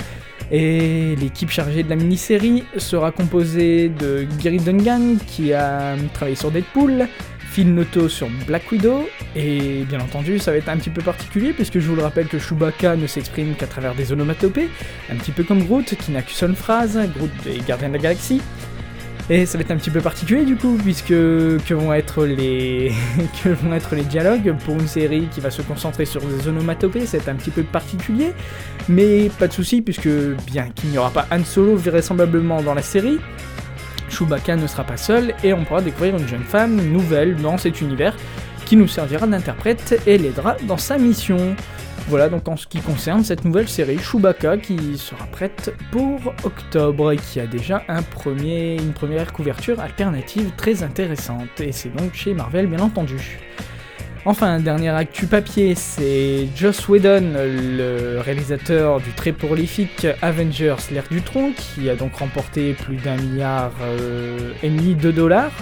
Et 0.49 1.17
l'équipe 1.17 1.49
chargée 1.49 1.83
de 1.83 1.89
la 1.89 1.97
mini-série 1.97 2.63
sera 2.77 3.11
composée 3.11 3.89
de 3.89 4.25
Gary 4.41 4.57
Dungan 4.57 5.17
qui 5.27 5.53
a 5.53 5.95
travaillé 6.13 6.37
sur 6.37 6.51
Deadpool, 6.51 7.05
Phil 7.51 7.73
Noto 7.73 8.09
sur 8.09 8.27
Black 8.47 8.71
Widow, 8.71 9.07
et 9.35 9.83
bien 9.87 9.99
entendu 9.99 10.39
ça 10.39 10.51
va 10.51 10.57
être 10.57 10.69
un 10.69 10.77
petit 10.77 10.89
peu 10.89 11.01
particulier 11.01 11.51
puisque 11.53 11.79
je 11.79 11.87
vous 11.87 11.95
le 11.95 12.03
rappelle 12.03 12.27
que 12.27 12.37
Chewbacca 12.37 12.95
ne 12.95 13.07
s'exprime 13.07 13.55
qu'à 13.55 13.67
travers 13.67 13.95
des 13.95 14.11
onomatopées, 14.11 14.69
un 15.11 15.15
petit 15.15 15.31
peu 15.31 15.43
comme 15.43 15.63
Groot 15.63 15.95
qui 15.95 16.11
n'a 16.11 16.21
qu'une 16.21 16.35
seule 16.35 16.55
phrase, 16.55 16.99
Groot 17.15 17.31
est 17.47 17.65
gardien 17.67 17.89
de 17.89 17.93
la 17.93 17.99
galaxie. 17.99 18.41
Et 19.31 19.45
ça 19.45 19.59
va 19.59 19.61
être 19.61 19.69
un 19.69 19.77
petit 19.77 19.91
peu 19.91 20.01
particulier 20.01 20.43
du 20.43 20.55
coup, 20.55 20.75
puisque 20.83 21.09
que 21.09 21.73
vont 21.73 21.93
être 21.93 22.25
les 22.25 22.91
que 23.43 23.49
vont 23.49 23.73
être 23.73 23.95
les 23.95 24.03
dialogues 24.03 24.55
pour 24.65 24.73
une 24.73 24.87
série 24.87 25.27
qui 25.31 25.39
va 25.39 25.51
se 25.51 25.61
concentrer 25.61 26.05
sur 26.05 26.21
des 26.21 26.47
onomatopées, 26.47 27.05
c'est 27.05 27.29
un 27.29 27.35
petit 27.35 27.51
peu 27.51 27.61
particulier, 27.61 28.33
mais 28.87 29.29
pas 29.37 29.47
de 29.47 29.53
souci 29.53 29.81
puisque 29.83 30.09
bien 30.47 30.69
qu'il 30.69 30.89
n'y 30.89 30.97
aura 30.97 31.11
pas 31.11 31.27
Han 31.31 31.43
Solo 31.45 31.75
vraisemblablement 31.75 32.63
dans 32.63 32.73
la 32.73 32.81
série, 32.81 33.19
Chewbacca 34.09 34.55
ne 34.55 34.67
sera 34.67 34.83
pas 34.83 34.97
seul 34.97 35.33
et 35.43 35.53
on 35.53 35.63
pourra 35.63 35.81
découvrir 35.81 36.17
une 36.17 36.27
jeune 36.27 36.43
femme 36.43 36.75
nouvelle 36.75 37.35
dans 37.35 37.57
cet 37.57 37.81
univers 37.81 38.15
qui 38.65 38.75
nous 38.75 38.87
servira 38.87 39.25
d'interprète 39.25 40.01
et 40.05 40.17
l'aidera 40.17 40.55
dans 40.67 40.77
sa 40.77 40.97
mission. 40.97 41.55
Voilà 42.07 42.29
donc 42.29 42.47
en 42.47 42.57
ce 42.57 42.65
qui 42.65 42.79
concerne 42.79 43.23
cette 43.23 43.45
nouvelle 43.45 43.69
série 43.69 43.99
Chewbacca 43.99 44.57
qui 44.57 44.97
sera 44.97 45.25
prête 45.27 45.73
pour 45.91 46.33
octobre 46.43 47.11
et 47.11 47.17
qui 47.17 47.39
a 47.39 47.45
déjà 47.45 47.83
une 47.87 48.93
première 48.93 49.31
couverture 49.31 49.79
alternative 49.79 50.51
très 50.57 50.81
intéressante 50.81 51.61
et 51.61 51.71
c'est 51.71 51.95
donc 51.95 52.13
chez 52.13 52.33
Marvel 52.33 52.67
bien 52.67 52.79
entendu. 52.79 53.39
Enfin, 54.25 54.59
dernière 54.59 54.95
actu 54.95 55.27
papier, 55.27 55.75
c'est 55.75 56.47
Joss 56.55 56.89
Whedon, 56.89 57.33
le 57.33 58.19
réalisateur 58.19 58.99
du 58.99 59.11
très 59.11 59.31
prolifique 59.31 60.05
Avengers 60.21 60.75
l'ère 60.91 61.07
du 61.09 61.21
tronc, 61.21 61.53
qui 61.55 61.89
a 61.89 61.95
donc 61.95 62.15
remporté 62.15 62.73
plus 62.73 62.97
d'un 62.97 63.15
milliard 63.15 63.71
euh, 63.81 64.51
et 64.61 64.69
demi 64.69 64.93
de 64.93 65.11
dollars. 65.11 65.53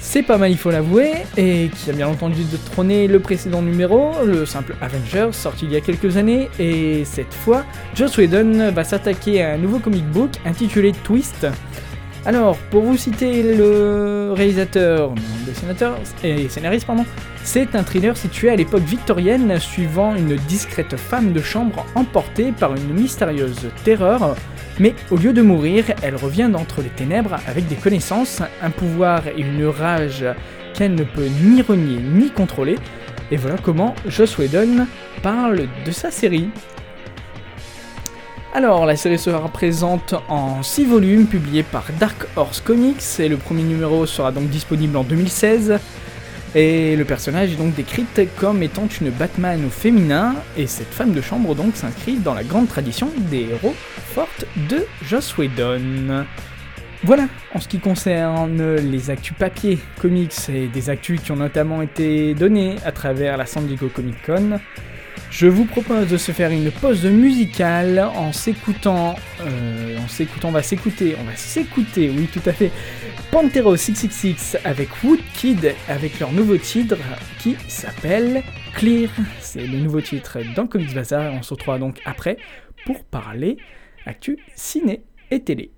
C'est 0.00 0.22
pas 0.22 0.38
mal, 0.38 0.52
il 0.52 0.58
faut 0.58 0.70
l'avouer, 0.70 1.12
et 1.36 1.70
qui 1.74 1.90
a 1.90 1.92
bien 1.92 2.06
entendu 2.06 2.44
détrôné 2.44 3.08
le 3.08 3.18
précédent 3.18 3.62
numéro, 3.62 4.12
le 4.24 4.46
simple 4.46 4.76
Avengers, 4.80 5.30
sorti 5.32 5.64
il 5.64 5.72
y 5.72 5.76
a 5.76 5.80
quelques 5.80 6.16
années, 6.16 6.48
et 6.60 7.04
cette 7.04 7.34
fois, 7.34 7.64
Joss 7.96 8.16
Whedon 8.16 8.70
va 8.70 8.84
s'attaquer 8.84 9.42
à 9.42 9.54
un 9.54 9.58
nouveau 9.58 9.80
comic 9.80 10.04
book 10.06 10.30
intitulé 10.46 10.92
Twist. 11.02 11.48
Alors, 12.26 12.56
pour 12.70 12.82
vous 12.82 12.96
citer 12.96 13.42
le 13.42 14.32
réalisateur, 14.34 15.12
dessinateur 15.46 15.98
et 16.22 16.48
scénariste, 16.48 16.86
pardon, 16.86 17.04
c'est 17.42 17.74
un 17.76 17.82
thriller 17.82 18.16
situé 18.16 18.48
à 18.48 18.56
l'époque 18.56 18.82
victorienne 18.82 19.60
suivant 19.60 20.14
une 20.14 20.36
discrète 20.36 20.96
femme 20.96 21.34
de 21.34 21.42
chambre 21.42 21.84
emportée 21.94 22.52
par 22.52 22.74
une 22.74 22.94
mystérieuse 22.94 23.68
terreur, 23.84 24.36
mais 24.78 24.94
au 25.10 25.16
lieu 25.16 25.34
de 25.34 25.42
mourir, 25.42 25.84
elle 26.02 26.16
revient 26.16 26.48
d'entre 26.50 26.80
les 26.80 26.88
ténèbres 26.88 27.36
avec 27.46 27.68
des 27.68 27.76
connaissances, 27.76 28.40
un 28.62 28.70
pouvoir 28.70 29.28
et 29.28 29.42
une 29.42 29.66
rage 29.66 30.24
qu'elle 30.72 30.94
ne 30.94 31.04
peut 31.04 31.28
ni 31.42 31.60
renier 31.60 32.00
ni 32.00 32.30
contrôler. 32.30 32.76
Et 33.30 33.36
voilà 33.36 33.56
comment 33.62 33.94
Joss 34.08 34.38
Whedon 34.38 34.86
parle 35.22 35.66
de 35.84 35.90
sa 35.90 36.10
série. 36.10 36.48
Alors, 38.56 38.86
la 38.86 38.94
série 38.94 39.18
sera 39.18 39.48
présente 39.48 40.14
en 40.28 40.62
6 40.62 40.84
volumes 40.84 41.26
publiés 41.26 41.64
par 41.64 41.86
Dark 41.98 42.24
Horse 42.36 42.60
Comics 42.60 43.02
et 43.18 43.28
le 43.28 43.36
premier 43.36 43.64
numéro 43.64 44.06
sera 44.06 44.30
donc 44.30 44.48
disponible 44.48 44.96
en 44.96 45.02
2016. 45.02 45.80
Et 46.54 46.94
le 46.94 47.04
personnage 47.04 47.52
est 47.52 47.56
donc 47.56 47.74
décrite 47.74 48.20
comme 48.36 48.62
étant 48.62 48.86
une 49.00 49.10
Batman 49.10 49.60
au 49.66 49.70
féminin, 49.70 50.36
et 50.56 50.68
cette 50.68 50.94
femme 50.94 51.12
de 51.12 51.20
chambre 51.20 51.56
donc 51.56 51.74
s'inscrit 51.74 52.14
dans 52.14 52.32
la 52.32 52.44
grande 52.44 52.68
tradition 52.68 53.10
des 53.28 53.48
héros 53.50 53.74
fortes 54.14 54.46
de 54.70 54.86
Joss 55.04 55.36
Whedon. 55.36 56.24
Voilà, 57.02 57.24
en 57.54 57.60
ce 57.60 57.66
qui 57.66 57.80
concerne 57.80 58.76
les 58.76 59.10
actus 59.10 59.36
papier, 59.36 59.80
comics 60.00 60.48
et 60.48 60.68
des 60.68 60.90
actus 60.90 61.20
qui 61.20 61.32
ont 61.32 61.36
notamment 61.36 61.82
été 61.82 62.34
donnés 62.34 62.76
à 62.86 62.92
travers 62.92 63.36
la 63.36 63.46
San 63.46 63.66
Diego 63.66 63.88
Comic 63.92 64.24
Con, 64.24 64.60
je 65.34 65.48
vous 65.48 65.64
propose 65.64 66.06
de 66.06 66.16
se 66.16 66.30
faire 66.30 66.52
une 66.52 66.70
pause 66.70 67.04
musicale 67.06 67.98
en 67.98 68.32
s'écoutant, 68.32 69.16
euh, 69.40 69.98
en 69.98 70.46
on 70.46 70.50
va 70.52 70.62
s'écouter, 70.62 71.16
on 71.20 71.24
va 71.24 71.34
s'écouter, 71.34 72.08
oui 72.08 72.28
tout 72.32 72.48
à 72.48 72.52
fait, 72.52 72.70
Pantero 73.32 73.74
666 73.74 74.58
avec 74.64 74.90
Woodkid 75.02 75.74
avec 75.88 76.20
leur 76.20 76.30
nouveau 76.30 76.56
titre 76.56 76.96
qui 77.40 77.56
s'appelle 77.66 78.44
Clear. 78.76 79.10
C'est 79.40 79.66
le 79.66 79.78
nouveau 79.78 80.00
titre 80.00 80.38
dans 80.54 80.68
Comics 80.68 80.94
Bazar 80.94 81.32
et 81.32 81.36
on 81.36 81.42
se 81.42 81.52
retrouvera 81.52 81.80
donc 81.80 82.00
après 82.04 82.36
pour 82.86 83.02
parler 83.02 83.56
actu 84.06 84.38
ciné 84.54 85.02
et 85.32 85.42
télé. 85.42 85.72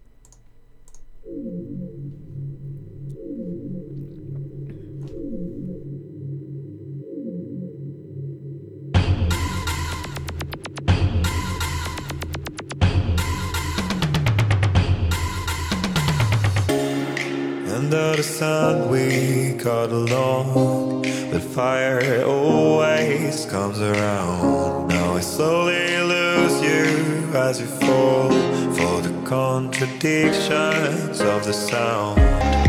Under 17.87 18.17
the 18.17 18.23
sun 18.25 18.91
we 18.91 19.53
got 19.53 19.91
along. 19.91 21.03
But 21.31 21.41
fire 21.41 22.25
always 22.25 23.47
comes 23.47 23.81
around 23.81 24.89
Now 24.89 25.15
I 25.15 25.21
slowly 25.21 25.97
lose 25.99 26.61
you 26.63 27.31
as 27.33 27.61
you 27.61 27.67
fall 27.67 28.29
For 28.75 29.03
the 29.03 29.15
contradictions 29.25 31.21
of 31.21 31.45
the 31.45 31.53
sound 31.53 32.66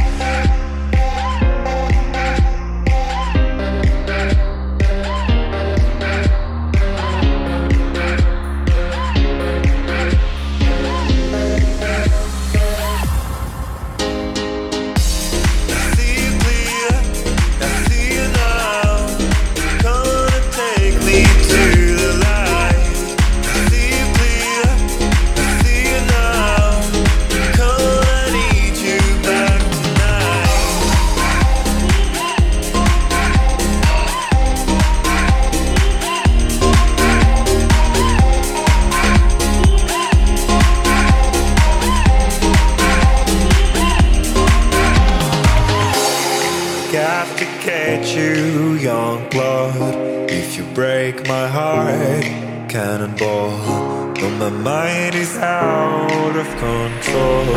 you, 48.18 48.74
young 48.74 49.30
blood. 49.30 50.30
If 50.30 50.58
you 50.58 50.64
break 50.74 51.28
my 51.28 51.48
heart, 51.48 52.24
cannonball. 52.70 54.14
But 54.16 54.32
my 54.40 54.50
mind 54.50 55.16
is 55.16 55.38
out 55.38 56.36
of 56.36 56.48
control, 56.66 57.48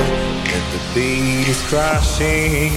and 0.55 0.64
the 0.75 0.81
beat 0.95 1.49
is 1.49 1.61
crashing. 1.69 2.73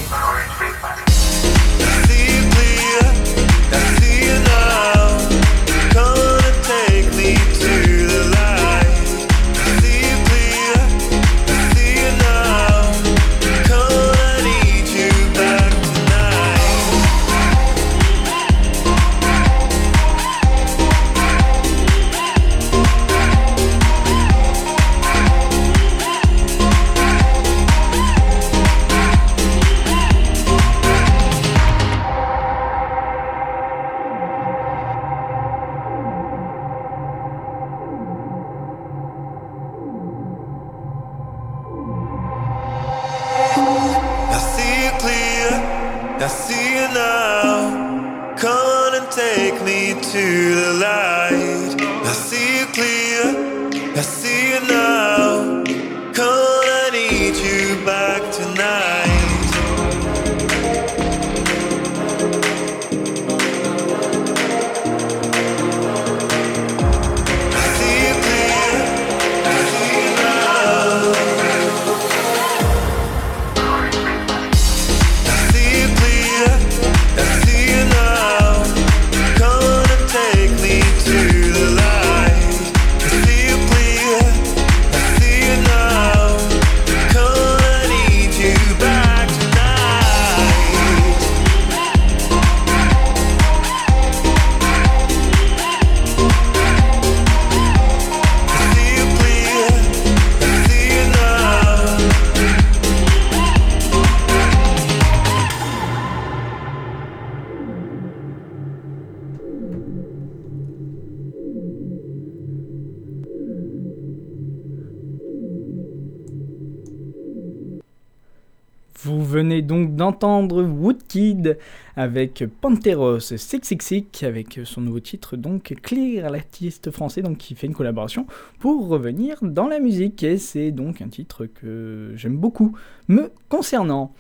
Donc 119.64 119.96
d'entendre 119.96 120.64
Woodkid 120.64 121.58
avec 121.96 122.44
Panteros 122.62 123.20
666 123.20 124.24
avec 124.24 124.60
son 124.64 124.82
nouveau 124.82 125.00
titre 125.00 125.38
donc 125.38 125.74
Clear, 125.82 126.30
l'artiste 126.30 126.92
français 126.92 127.22
donc 127.22 127.38
qui 127.38 127.56
fait 127.56 127.68
une 127.68 127.74
collaboration 127.74 128.26
pour 128.60 128.88
revenir 128.88 129.38
dans 129.42 129.68
la 129.68 129.80
musique 129.80 130.24
et 130.24 130.38
c'est 130.38 130.72
donc 130.72 131.02
un 131.02 131.08
titre 131.08 131.46
que 131.46 132.14
j'aime 132.16 132.38
beaucoup 132.38 132.76
me 133.08 133.32
concernant. 133.50 134.14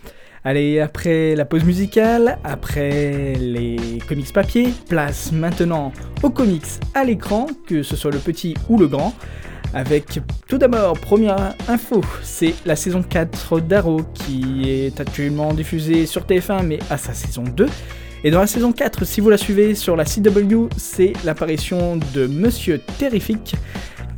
Allez, 0.45 0.82
après 0.82 1.36
la 1.36 1.45
pause 1.45 1.63
musicale, 1.63 2.38
après 2.43 3.36
les 3.36 3.99
comics 4.08 4.34
papier, 4.34 4.73
place 4.89 5.32
maintenant 5.32 5.93
aux 6.21 6.29
comics 6.29 6.65
à 6.93 7.06
l'écran, 7.06 7.47
que 7.65 7.82
ce 7.82 7.95
soit 7.95 8.12
le 8.12 8.19
petit 8.19 8.53
ou 8.67 8.77
le 8.77 8.88
grand. 8.88 9.13
Avec 9.73 10.19
tout 10.47 10.57
d'abord, 10.59 10.93
première 10.99 11.55
info, 11.67 12.01
c'est 12.21 12.53
la 12.65 12.75
saison 12.75 13.01
4 13.01 13.59
d'Arrow 13.59 14.01
qui 14.13 14.69
est 14.69 14.99
actuellement 14.99 15.51
diffusée 15.53 16.05
sur 16.05 16.25
TF1 16.25 16.63
mais 16.63 16.79
à 16.91 16.97
sa 16.97 17.13
saison 17.13 17.43
2. 17.43 17.65
Et 18.23 18.31
dans 18.31 18.39
la 18.39 18.47
saison 18.47 18.71
4, 18.71 19.03
si 19.03 19.19
vous 19.19 19.29
la 19.29 19.38
suivez 19.38 19.75
sur 19.75 19.95
la 19.95 20.05
CW, 20.05 20.69
c'est 20.77 21.13
l'apparition 21.25 21.97
de 22.13 22.27
Monsieur 22.27 22.79
Terrific 22.99 23.55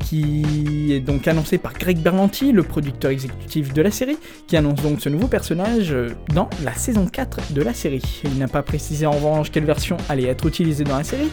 qui 0.06 0.94
est 0.94 1.00
donc 1.00 1.28
annoncé 1.28 1.58
par 1.58 1.74
Greg 1.74 1.98
Berlanti, 1.98 2.52
le 2.52 2.64
producteur 2.64 3.12
exécutif 3.12 3.74
de 3.74 3.82
la 3.82 3.92
série, 3.92 4.18
qui 4.48 4.56
annonce 4.56 4.82
donc 4.82 5.02
ce 5.02 5.10
nouveau 5.10 5.28
personnage 5.28 5.92
euh, 5.92 6.10
dans 6.34 6.48
la 6.64 6.74
saison 6.74 7.08
4 7.08 7.54
de 7.54 7.62
la 7.62 7.74
série. 7.74 8.22
Il 8.24 8.38
n'a 8.38 8.48
pas 8.48 8.62
précisé 8.62 9.06
en 9.06 9.12
revanche 9.12 9.52
quelle 9.52 9.66
version 9.66 9.98
allait 10.08 10.28
être 10.28 10.46
utilisée 10.46 10.84
dans 10.84 10.98
la 10.98 11.04
série, 11.04 11.30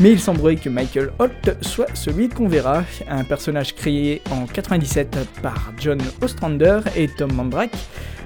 mais 0.00 0.10
il 0.10 0.18
semblerait 0.18 0.56
que 0.56 0.70
Michael 0.70 1.10
Holt 1.18 1.56
soit 1.60 1.94
celui 1.94 2.30
qu'on 2.30 2.48
verra, 2.48 2.82
un 3.08 3.24
personnage 3.24 3.74
créé 3.74 4.22
en 4.30 4.46
97 4.46 5.18
par 5.42 5.72
John 5.78 5.98
Ostrander 6.22 6.80
et 6.96 7.08
Tom 7.08 7.32
Mandrake. 7.32 7.76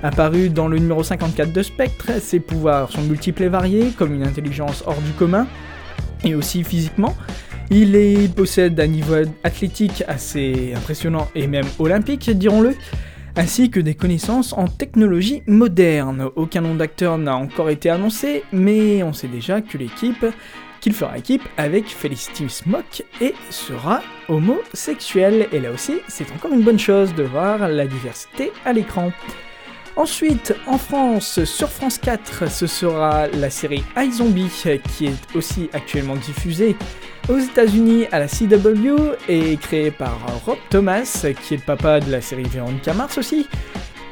Apparu 0.04 0.48
dans 0.48 0.68
le 0.68 0.78
numéro 0.78 1.02
54 1.02 1.52
de 1.52 1.62
Spectre, 1.62 2.12
ses 2.20 2.38
pouvoirs 2.38 2.92
sont 2.92 3.02
multiples 3.02 3.42
et 3.42 3.48
variés, 3.48 3.90
comme 3.98 4.14
une 4.14 4.24
intelligence 4.24 4.84
hors 4.86 5.00
du 5.00 5.10
commun, 5.12 5.48
et 6.22 6.36
aussi 6.36 6.62
physiquement. 6.62 7.16
Il 7.70 8.30
possède 8.34 8.80
un 8.80 8.86
niveau 8.86 9.14
athlétique 9.44 10.02
assez 10.08 10.72
impressionnant 10.74 11.28
et 11.34 11.46
même 11.46 11.66
olympique, 11.78 12.30
dirons-le, 12.30 12.74
ainsi 13.36 13.70
que 13.70 13.78
des 13.78 13.94
connaissances 13.94 14.54
en 14.54 14.68
technologie 14.68 15.42
moderne. 15.46 16.30
Aucun 16.34 16.62
nom 16.62 16.74
d'acteur 16.74 17.18
n'a 17.18 17.36
encore 17.36 17.68
été 17.68 17.90
annoncé, 17.90 18.42
mais 18.52 19.02
on 19.02 19.12
sait 19.12 19.28
déjà 19.28 19.60
que 19.60 19.76
l'équipe 19.76 20.24
qu'il 20.80 20.92
fera 20.92 21.18
équipe 21.18 21.42
avec 21.56 21.88
Felicity 21.88 22.48
Smock 22.48 23.04
et 23.20 23.34
sera 23.50 24.00
homosexuel. 24.28 25.48
Et 25.52 25.60
là 25.60 25.70
aussi, 25.70 25.98
c'est 26.08 26.30
encore 26.32 26.52
une 26.52 26.62
bonne 26.62 26.78
chose 26.78 27.14
de 27.14 27.24
voir 27.24 27.68
la 27.68 27.86
diversité 27.86 28.50
à 28.64 28.72
l'écran. 28.72 29.12
Ensuite, 29.98 30.54
en 30.68 30.78
France, 30.78 31.42
sur 31.42 31.68
France 31.68 31.98
4, 31.98 32.48
ce 32.48 32.68
sera 32.68 33.26
la 33.26 33.50
série 33.50 33.82
iZombie 33.96 34.48
qui 34.96 35.06
est 35.06 35.34
aussi 35.34 35.68
actuellement 35.72 36.14
diffusée 36.14 36.76
aux 37.28 37.38
États-Unis 37.38 38.06
à 38.12 38.20
la 38.20 38.28
CW 38.28 39.16
et 39.28 39.56
créée 39.56 39.90
par 39.90 40.16
Rob 40.46 40.56
Thomas, 40.70 41.26
qui 41.42 41.54
est 41.54 41.56
le 41.56 41.62
papa 41.64 41.98
de 41.98 42.12
la 42.12 42.20
série 42.20 42.44
Véronica 42.44 42.94
Mars 42.94 43.18
aussi. 43.18 43.48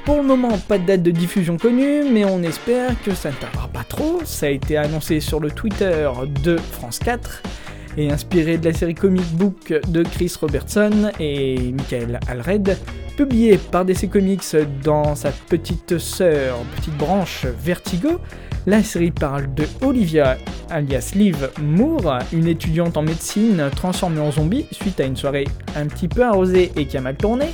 Pour 0.04 0.16
le 0.16 0.24
moment, 0.24 0.58
pas 0.58 0.78
de 0.78 0.86
date 0.86 1.04
de 1.04 1.12
diffusion 1.12 1.56
connue, 1.56 2.02
mais 2.10 2.24
on 2.24 2.42
espère 2.42 3.00
que 3.04 3.14
ça 3.14 3.30
ne 3.30 3.36
tardera 3.36 3.68
pas 3.68 3.84
trop. 3.84 4.22
Ça 4.24 4.46
a 4.46 4.48
été 4.48 4.76
annoncé 4.76 5.20
sur 5.20 5.38
le 5.38 5.52
Twitter 5.52 6.10
de 6.42 6.56
France 6.56 6.98
4 6.98 7.42
et 7.96 8.10
inspiré 8.10 8.58
de 8.58 8.64
la 8.64 8.74
série 8.74 8.96
comic 8.96 9.26
book 9.34 9.72
de 9.86 10.02
Chris 10.02 10.34
Robertson 10.40 11.12
et 11.20 11.72
Michael 11.72 12.18
Alred, 12.26 12.76
publié 13.16 13.56
par 13.56 13.86
DC 13.86 14.10
Comics 14.10 14.54
dans 14.84 15.14
sa 15.14 15.30
petite 15.30 15.96
sœur, 15.96 16.58
petite 16.76 16.96
branche 16.96 17.46
Vertigo. 17.58 18.20
La 18.66 18.82
série 18.82 19.10
parle 19.10 19.52
de 19.54 19.64
Olivia, 19.80 20.36
alias 20.68 21.12
Liv 21.14 21.48
Moore, 21.62 22.18
une 22.32 22.46
étudiante 22.46 22.96
en 22.98 23.02
médecine 23.02 23.70
transformée 23.74 24.20
en 24.20 24.30
zombie 24.30 24.66
suite 24.70 25.00
à 25.00 25.04
une 25.04 25.16
soirée 25.16 25.46
un 25.74 25.86
petit 25.86 26.08
peu 26.08 26.24
arrosée 26.24 26.72
et 26.76 26.86
qui 26.86 26.98
a 26.98 27.00
mal 27.00 27.16
tourné. 27.16 27.46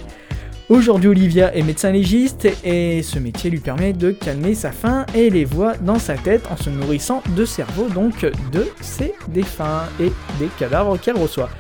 Aujourd'hui, 0.69 1.09
Olivia 1.09 1.55
est 1.55 1.63
médecin 1.63 1.93
légiste 1.93 2.49
et 2.65 3.03
ce 3.03 3.19
métier 3.21 3.51
lui 3.51 3.61
permet 3.61 3.93
de 3.93 4.11
calmer 4.11 4.55
sa 4.55 4.73
faim 4.73 5.07
et 5.15 5.31
les 5.31 5.45
voix 5.45 5.75
dans 5.77 5.99
sa 5.99 6.15
tête 6.15 6.43
en 6.51 6.57
se 6.57 6.71
nourrissant 6.71 7.23
de 7.37 7.45
cerveau, 7.45 7.89
donc 7.89 8.27
de 8.53 8.67
ses 8.81 9.15
défunts 9.29 9.85
et 10.01 10.11
des 10.41 10.49
cadavres 10.59 10.99
qu'elle 10.99 11.19
reçoit. 11.19 11.51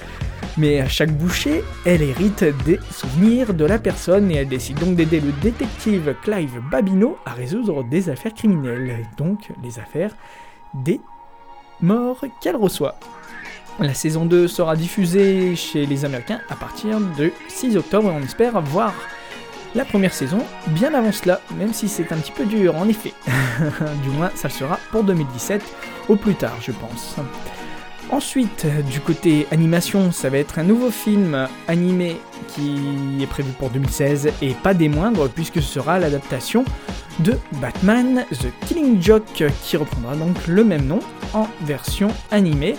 Mais 0.58 0.80
à 0.80 0.88
chaque 0.88 1.12
bouchée, 1.12 1.64
elle 1.86 2.02
hérite 2.02 2.44
des 2.64 2.78
souvenirs 2.90 3.54
de 3.54 3.64
la 3.64 3.78
personne 3.78 4.30
et 4.30 4.34
elle 4.34 4.48
décide 4.48 4.78
donc 4.78 4.96
d'aider 4.96 5.20
le 5.20 5.32
détective 5.40 6.14
Clive 6.22 6.60
Babineau 6.70 7.16
à 7.24 7.32
résoudre 7.32 7.82
des 7.84 8.10
affaires 8.10 8.34
criminelles, 8.34 9.06
donc 9.16 9.48
les 9.62 9.78
affaires 9.78 10.14
des 10.74 11.00
morts 11.80 12.24
qu'elle 12.42 12.56
reçoit. 12.56 12.96
La 13.78 13.94
saison 13.94 14.26
2 14.26 14.46
sera 14.46 14.76
diffusée 14.76 15.56
chez 15.56 15.86
les 15.86 16.04
Américains 16.04 16.40
à 16.50 16.54
partir 16.54 17.00
de 17.00 17.32
6 17.48 17.78
octobre 17.78 18.10
et 18.10 18.14
on 18.14 18.22
espère 18.22 18.60
voir 18.60 18.92
la 19.74 19.86
première 19.86 20.12
saison 20.12 20.44
bien 20.68 20.92
avant 20.92 21.12
cela, 21.12 21.40
même 21.56 21.72
si 21.72 21.88
c'est 21.88 22.12
un 22.12 22.18
petit 22.18 22.32
peu 22.32 22.44
dur 22.44 22.76
en 22.76 22.86
effet. 22.88 23.14
du 24.02 24.10
moins, 24.10 24.30
ça 24.34 24.50
sera 24.50 24.78
pour 24.90 25.02
2017 25.02 25.62
au 26.10 26.16
plus 26.16 26.34
tard, 26.34 26.56
je 26.60 26.72
pense. 26.72 27.16
Ensuite, 28.12 28.66
du 28.90 29.00
côté 29.00 29.46
animation, 29.52 30.12
ça 30.12 30.28
va 30.28 30.36
être 30.36 30.58
un 30.58 30.64
nouveau 30.64 30.90
film 30.90 31.48
animé 31.66 32.18
qui 32.48 33.22
est 33.22 33.26
prévu 33.26 33.50
pour 33.58 33.70
2016 33.70 34.28
et 34.42 34.50
pas 34.50 34.74
des 34.74 34.90
moindres 34.90 35.30
puisque 35.30 35.62
ce 35.62 35.62
sera 35.62 35.98
l'adaptation 35.98 36.66
de 37.20 37.38
Batman 37.52 38.26
The 38.30 38.66
Killing 38.66 39.00
Joke 39.00 39.44
qui 39.62 39.78
reprendra 39.78 40.14
donc 40.14 40.46
le 40.46 40.62
même 40.62 40.84
nom 40.84 41.00
en 41.32 41.48
version 41.62 42.08
animée. 42.30 42.76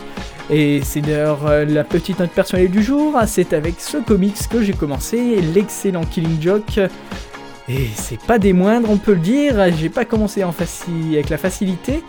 Et 0.52 0.82
c'est 0.84 1.02
d'ailleurs 1.02 1.48
euh, 1.48 1.65
la 1.65 1.84
petite 1.84 2.19
note 2.19 2.30
personnelle 2.30 2.69
du 2.69 2.84
jour, 2.84 3.17
c'est 3.26 3.54
avec 3.54 3.80
ce 3.80 3.98
comics 3.98 4.48
que 4.48 4.62
j'ai 4.62 4.74
commencé, 4.74 5.41
l'excellent 5.41 6.04
Killing 6.04 6.39
Joke. 6.39 6.80
Et 7.67 7.88
c'est 7.96 8.19
pas 8.19 8.38
des 8.38 8.54
moindres, 8.54 8.91
on 8.91 8.98
peut 8.98 9.13
le 9.13 9.19
dire, 9.19 9.56
j'ai 9.80 9.89
pas 9.89 10.06
commencé 10.06 10.43
avec 10.43 11.30
la 11.30 11.38
facilité, 11.39 12.04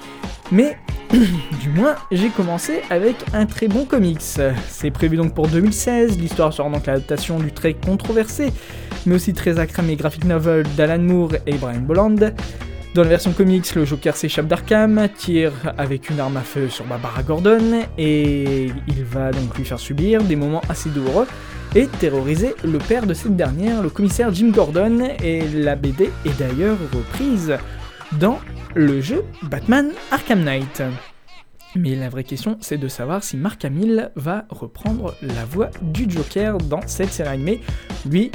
mais 0.52 0.76
du 1.60 1.68
moins 1.70 1.94
j'ai 2.10 2.28
commencé 2.28 2.82
avec 2.90 3.16
un 3.32 3.46
très 3.46 3.68
bon 3.68 3.84
comics. 3.84 4.20
C'est 4.68 4.90
prévu 4.90 5.16
donc 5.16 5.34
pour 5.34 5.48
2016, 5.48 6.18
l'histoire 6.18 6.52
sera 6.52 6.68
donc 6.68 6.86
l'adaptation 6.86 7.38
du 7.38 7.52
très 7.52 7.74
controversé, 7.74 8.52
mais 9.06 9.14
aussi 9.14 9.32
très 9.32 9.58
acclamé 9.58 9.96
graphic 9.96 10.24
novel 10.24 10.64
d'Alan 10.76 11.02
Moore 11.02 11.34
et 11.46 11.54
Brian 11.54 11.80
Bolland. 11.80 12.32
Dans 12.94 13.02
la 13.02 13.08
version 13.08 13.32
comics, 13.32 13.74
le 13.74 13.84
Joker 13.84 14.16
s'échappe 14.16 14.46
d'Arkham, 14.46 15.08
tire 15.16 15.52
avec 15.76 16.10
une 16.10 16.20
arme 16.20 16.36
à 16.36 16.42
feu 16.42 16.68
sur 16.68 16.84
Barbara 16.84 17.24
Gordon 17.24 17.82
et 17.98 18.70
il 18.86 19.04
va 19.04 19.32
donc 19.32 19.58
lui 19.58 19.64
faire 19.64 19.80
subir 19.80 20.22
des 20.22 20.36
moments 20.36 20.62
assez 20.68 20.90
douloureux 20.90 21.26
et 21.74 21.88
terroriser 21.88 22.54
le 22.62 22.78
père 22.78 23.06
de 23.06 23.14
cette 23.14 23.34
dernière, 23.34 23.82
le 23.82 23.90
commissaire 23.90 24.32
Jim 24.32 24.50
Gordon, 24.54 25.08
et 25.22 25.42
la 25.48 25.74
BD 25.74 26.10
est 26.24 26.38
d'ailleurs 26.38 26.76
reprise 26.92 27.56
dans 28.18 28.38
le 28.74 29.00
jeu 29.00 29.24
Batman 29.42 29.90
Arkham 30.10 30.42
Knight. 30.42 30.82
Mais 31.76 31.96
la 31.96 32.08
vraie 32.08 32.24
question, 32.24 32.56
c'est 32.60 32.78
de 32.78 32.86
savoir 32.86 33.24
si 33.24 33.36
Mark 33.36 33.64
Hamill 33.64 34.10
va 34.14 34.44
reprendre 34.48 35.14
la 35.22 35.44
voix 35.44 35.70
du 35.82 36.08
Joker 36.08 36.58
dans 36.58 36.80
cette 36.86 37.12
série 37.12 37.30
animée. 37.30 37.60
Lui, 38.08 38.30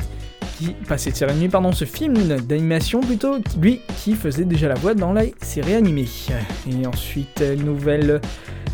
qui, 0.57 0.71
pas 0.87 0.97
cette 0.97 1.15
série 1.15 1.31
animée, 1.31 1.47
pardon, 1.47 1.71
ce 1.71 1.85
film 1.85 2.15
d'animation 2.39 2.99
plutôt, 2.99 3.37
lui 3.61 3.79
qui 4.03 4.15
faisait 4.15 4.43
déjà 4.43 4.67
la 4.67 4.75
voix 4.75 4.93
dans 4.93 5.13
la 5.13 5.23
série 5.41 5.75
animée. 5.75 6.09
Et 6.69 6.85
ensuite, 6.85 7.41
nouvelle 7.63 8.19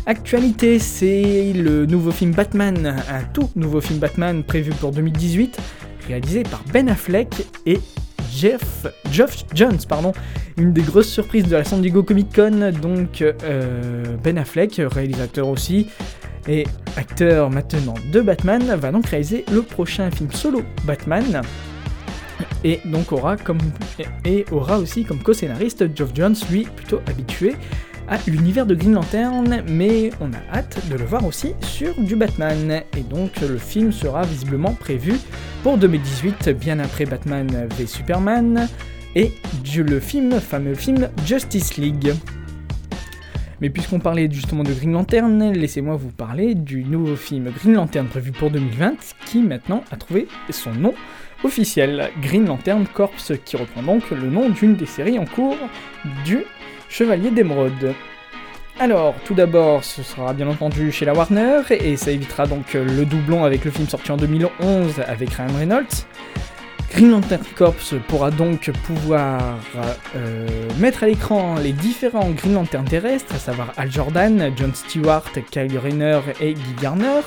actualité, 0.06 0.80
c'est 0.80 1.52
le 1.52 1.86
nouveau 1.86 2.10
film 2.10 2.32
Batman, 2.32 2.96
un 3.08 3.22
tout 3.32 3.50
nouveau 3.54 3.80
film 3.80 4.00
Batman 4.00 4.42
prévu 4.42 4.72
pour 4.72 4.90
2018, 4.90 5.58
réalisé 6.08 6.42
par 6.42 6.64
Ben 6.72 6.88
Affleck 6.88 7.46
et 7.66 7.78
Jeff, 8.36 8.86
Geoff 9.10 9.44
Jones, 9.54 9.78
pardon, 9.88 10.12
une 10.58 10.74
des 10.74 10.82
grosses 10.82 11.08
surprises 11.08 11.44
de 11.44 11.56
la 11.56 11.64
San 11.64 11.80
Diego 11.80 12.02
Comic 12.02 12.34
Con, 12.34 12.70
donc 12.82 13.22
euh, 13.22 14.04
Ben 14.22 14.36
Affleck, 14.36 14.78
réalisateur 14.78 15.48
aussi, 15.48 15.86
et 16.46 16.66
acteur 16.96 17.48
maintenant 17.48 17.94
de 18.12 18.20
Batman, 18.20 18.62
va 18.62 18.92
donc 18.92 19.06
réaliser 19.06 19.46
le 19.50 19.62
prochain 19.62 20.10
film 20.10 20.30
solo 20.32 20.62
Batman, 20.84 21.40
et 22.62 22.80
donc 22.84 23.10
aura, 23.10 23.38
comme, 23.38 23.58
et 24.26 24.44
aura 24.50 24.78
aussi 24.78 25.04
comme 25.04 25.22
co-scénariste 25.22 25.96
Geoff 25.96 26.10
Jones, 26.14 26.36
lui 26.50 26.64
plutôt 26.76 27.00
habitué 27.06 27.54
à 28.08 28.18
l'univers 28.26 28.66
de 28.66 28.74
Green 28.74 28.94
Lantern, 28.94 29.62
mais 29.68 30.10
on 30.20 30.32
a 30.32 30.56
hâte 30.56 30.78
de 30.90 30.96
le 30.96 31.04
voir 31.04 31.24
aussi 31.24 31.54
sur 31.62 31.94
du 32.00 32.16
Batman. 32.16 32.82
Et 32.96 33.00
donc 33.02 33.40
le 33.40 33.58
film 33.58 33.92
sera 33.92 34.22
visiblement 34.22 34.72
prévu 34.74 35.14
pour 35.62 35.78
2018, 35.78 36.50
bien 36.50 36.78
après 36.78 37.04
Batman 37.04 37.48
v 37.76 37.86
Superman, 37.86 38.68
et 39.14 39.32
du- 39.64 39.82
le 39.82 39.98
film, 40.00 40.38
fameux 40.40 40.74
film 40.74 41.08
Justice 41.26 41.76
League. 41.76 42.12
Mais 43.62 43.70
puisqu'on 43.70 44.00
parlait 44.00 44.28
justement 44.30 44.62
de 44.64 44.72
Green 44.74 44.92
Lantern, 44.92 45.52
laissez-moi 45.52 45.96
vous 45.96 46.10
parler 46.10 46.54
du 46.54 46.84
nouveau 46.84 47.16
film 47.16 47.50
Green 47.50 47.74
Lantern 47.74 48.06
prévu 48.06 48.30
pour 48.32 48.50
2020, 48.50 49.14
qui 49.24 49.40
maintenant 49.40 49.82
a 49.90 49.96
trouvé 49.96 50.28
son 50.50 50.72
nom 50.74 50.92
officiel, 51.44 52.10
Green 52.20 52.46
Lantern 52.46 52.86
Corps, 52.86 53.12
qui 53.44 53.56
reprend 53.56 53.82
donc 53.82 54.10
le 54.10 54.28
nom 54.28 54.48
d'une 54.48 54.76
des 54.76 54.86
séries 54.86 55.18
en 55.18 55.24
cours 55.24 55.56
du 56.24 56.44
Chevalier 56.88 57.30
d'Émeraude. 57.30 57.94
Alors, 58.78 59.14
tout 59.24 59.34
d'abord, 59.34 59.84
ce 59.84 60.02
sera 60.02 60.34
bien 60.34 60.48
entendu 60.48 60.92
chez 60.92 61.06
la 61.06 61.14
Warner, 61.14 61.62
et 61.70 61.96
ça 61.96 62.10
évitera 62.10 62.46
donc 62.46 62.74
le 62.74 63.04
doublon 63.06 63.44
avec 63.44 63.64
le 63.64 63.70
film 63.70 63.88
sorti 63.88 64.12
en 64.12 64.16
2011 64.18 65.00
avec 65.06 65.30
Ryan 65.30 65.56
Reynolds. 65.58 66.06
Green 66.90 67.10
Lantern 67.10 67.42
Corps 67.56 67.74
pourra 68.08 68.30
donc 68.30 68.70
pouvoir 68.84 69.58
euh, 70.14 70.46
mettre 70.78 71.02
à 71.02 71.06
l'écran 71.06 71.56
les 71.56 71.72
différents 71.72 72.30
Green 72.30 72.54
Lantern 72.54 72.84
terrestres, 72.84 73.34
à 73.34 73.38
savoir 73.38 73.72
Al 73.76 73.90
Jordan, 73.90 74.52
John 74.56 74.74
Stewart, 74.74 75.24
Kyle 75.50 75.78
Rayner 75.78 76.20
et 76.40 76.54
Guy 76.54 76.74
Garner, 76.80 77.20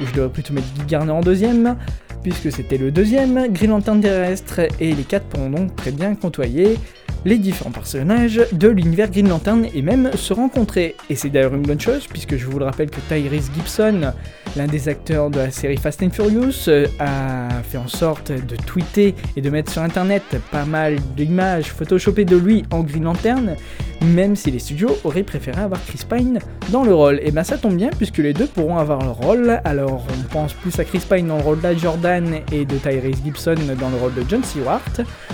ou 0.00 0.06
je 0.06 0.12
devrais 0.12 0.30
plutôt 0.30 0.52
mettre 0.52 0.68
Guy 0.74 0.84
Garner 0.86 1.12
en 1.12 1.20
deuxième, 1.20 1.76
puisque 2.22 2.52
c'était 2.52 2.78
le 2.78 2.90
deuxième. 2.90 3.52
Green 3.52 3.70
Lantern 3.70 4.00
terrestre, 4.00 4.60
et 4.80 4.94
les 4.94 5.02
quatre 5.02 5.26
pourront 5.26 5.50
donc 5.50 5.76
très 5.76 5.90
bien 5.90 6.14
côtoyer 6.14 6.78
les 7.24 7.38
différents 7.38 7.70
personnages 7.70 8.40
de 8.52 8.68
l'univers 8.68 9.10
Green 9.10 9.28
Lantern 9.28 9.66
et 9.74 9.82
même 9.82 10.10
se 10.14 10.32
rencontrer. 10.32 10.96
Et 11.10 11.14
c'est 11.14 11.30
d'ailleurs 11.30 11.54
une 11.54 11.62
bonne 11.62 11.80
chose, 11.80 12.06
puisque 12.06 12.36
je 12.36 12.46
vous 12.46 12.58
le 12.58 12.64
rappelle 12.64 12.90
que 12.90 13.00
Tyrese 13.08 13.50
Gibson, 13.54 14.12
l'un 14.56 14.66
des 14.66 14.88
acteurs 14.88 15.30
de 15.30 15.38
la 15.38 15.50
série 15.50 15.76
Fast 15.76 16.02
and 16.02 16.10
Furious, 16.10 16.68
euh, 16.68 16.86
a 16.98 17.48
fait 17.62 17.78
en 17.78 17.88
sorte 17.88 18.32
de 18.32 18.56
tweeter 18.56 19.14
et 19.36 19.40
de 19.40 19.50
mettre 19.50 19.72
sur 19.72 19.82
internet 19.82 20.22
pas 20.50 20.64
mal 20.64 20.96
d'images 21.16 21.72
photoshopées 21.72 22.24
de 22.24 22.36
lui 22.36 22.64
en 22.70 22.80
Green 22.80 23.04
Lantern, 23.04 23.56
même 24.02 24.36
si 24.36 24.50
les 24.50 24.58
studios 24.58 24.96
auraient 25.04 25.22
préféré 25.22 25.60
avoir 25.60 25.80
Chris 25.84 26.00
Pine 26.08 26.38
dans 26.70 26.84
le 26.84 26.94
rôle. 26.94 27.20
Et 27.22 27.30
ben 27.30 27.44
ça 27.44 27.56
tombe 27.56 27.76
bien, 27.76 27.90
puisque 27.96 28.18
les 28.18 28.32
deux 28.32 28.46
pourront 28.46 28.78
avoir 28.78 29.00
leur 29.02 29.14
rôle. 29.14 29.60
Alors 29.64 30.06
on 30.08 30.32
pense 30.32 30.52
plus 30.54 30.78
à 30.78 30.84
Chris 30.84 31.02
Pine 31.08 31.28
dans 31.28 31.36
le 31.36 31.42
rôle 31.42 31.60
d'Al 31.60 31.78
Jordan 31.78 32.40
et 32.50 32.64
de 32.64 32.76
Tyrese 32.76 33.22
Gibson 33.24 33.54
dans 33.80 33.90
le 33.90 33.96
rôle 33.96 34.14
de 34.14 34.24
John 34.28 34.42
Stewart. 34.42 34.82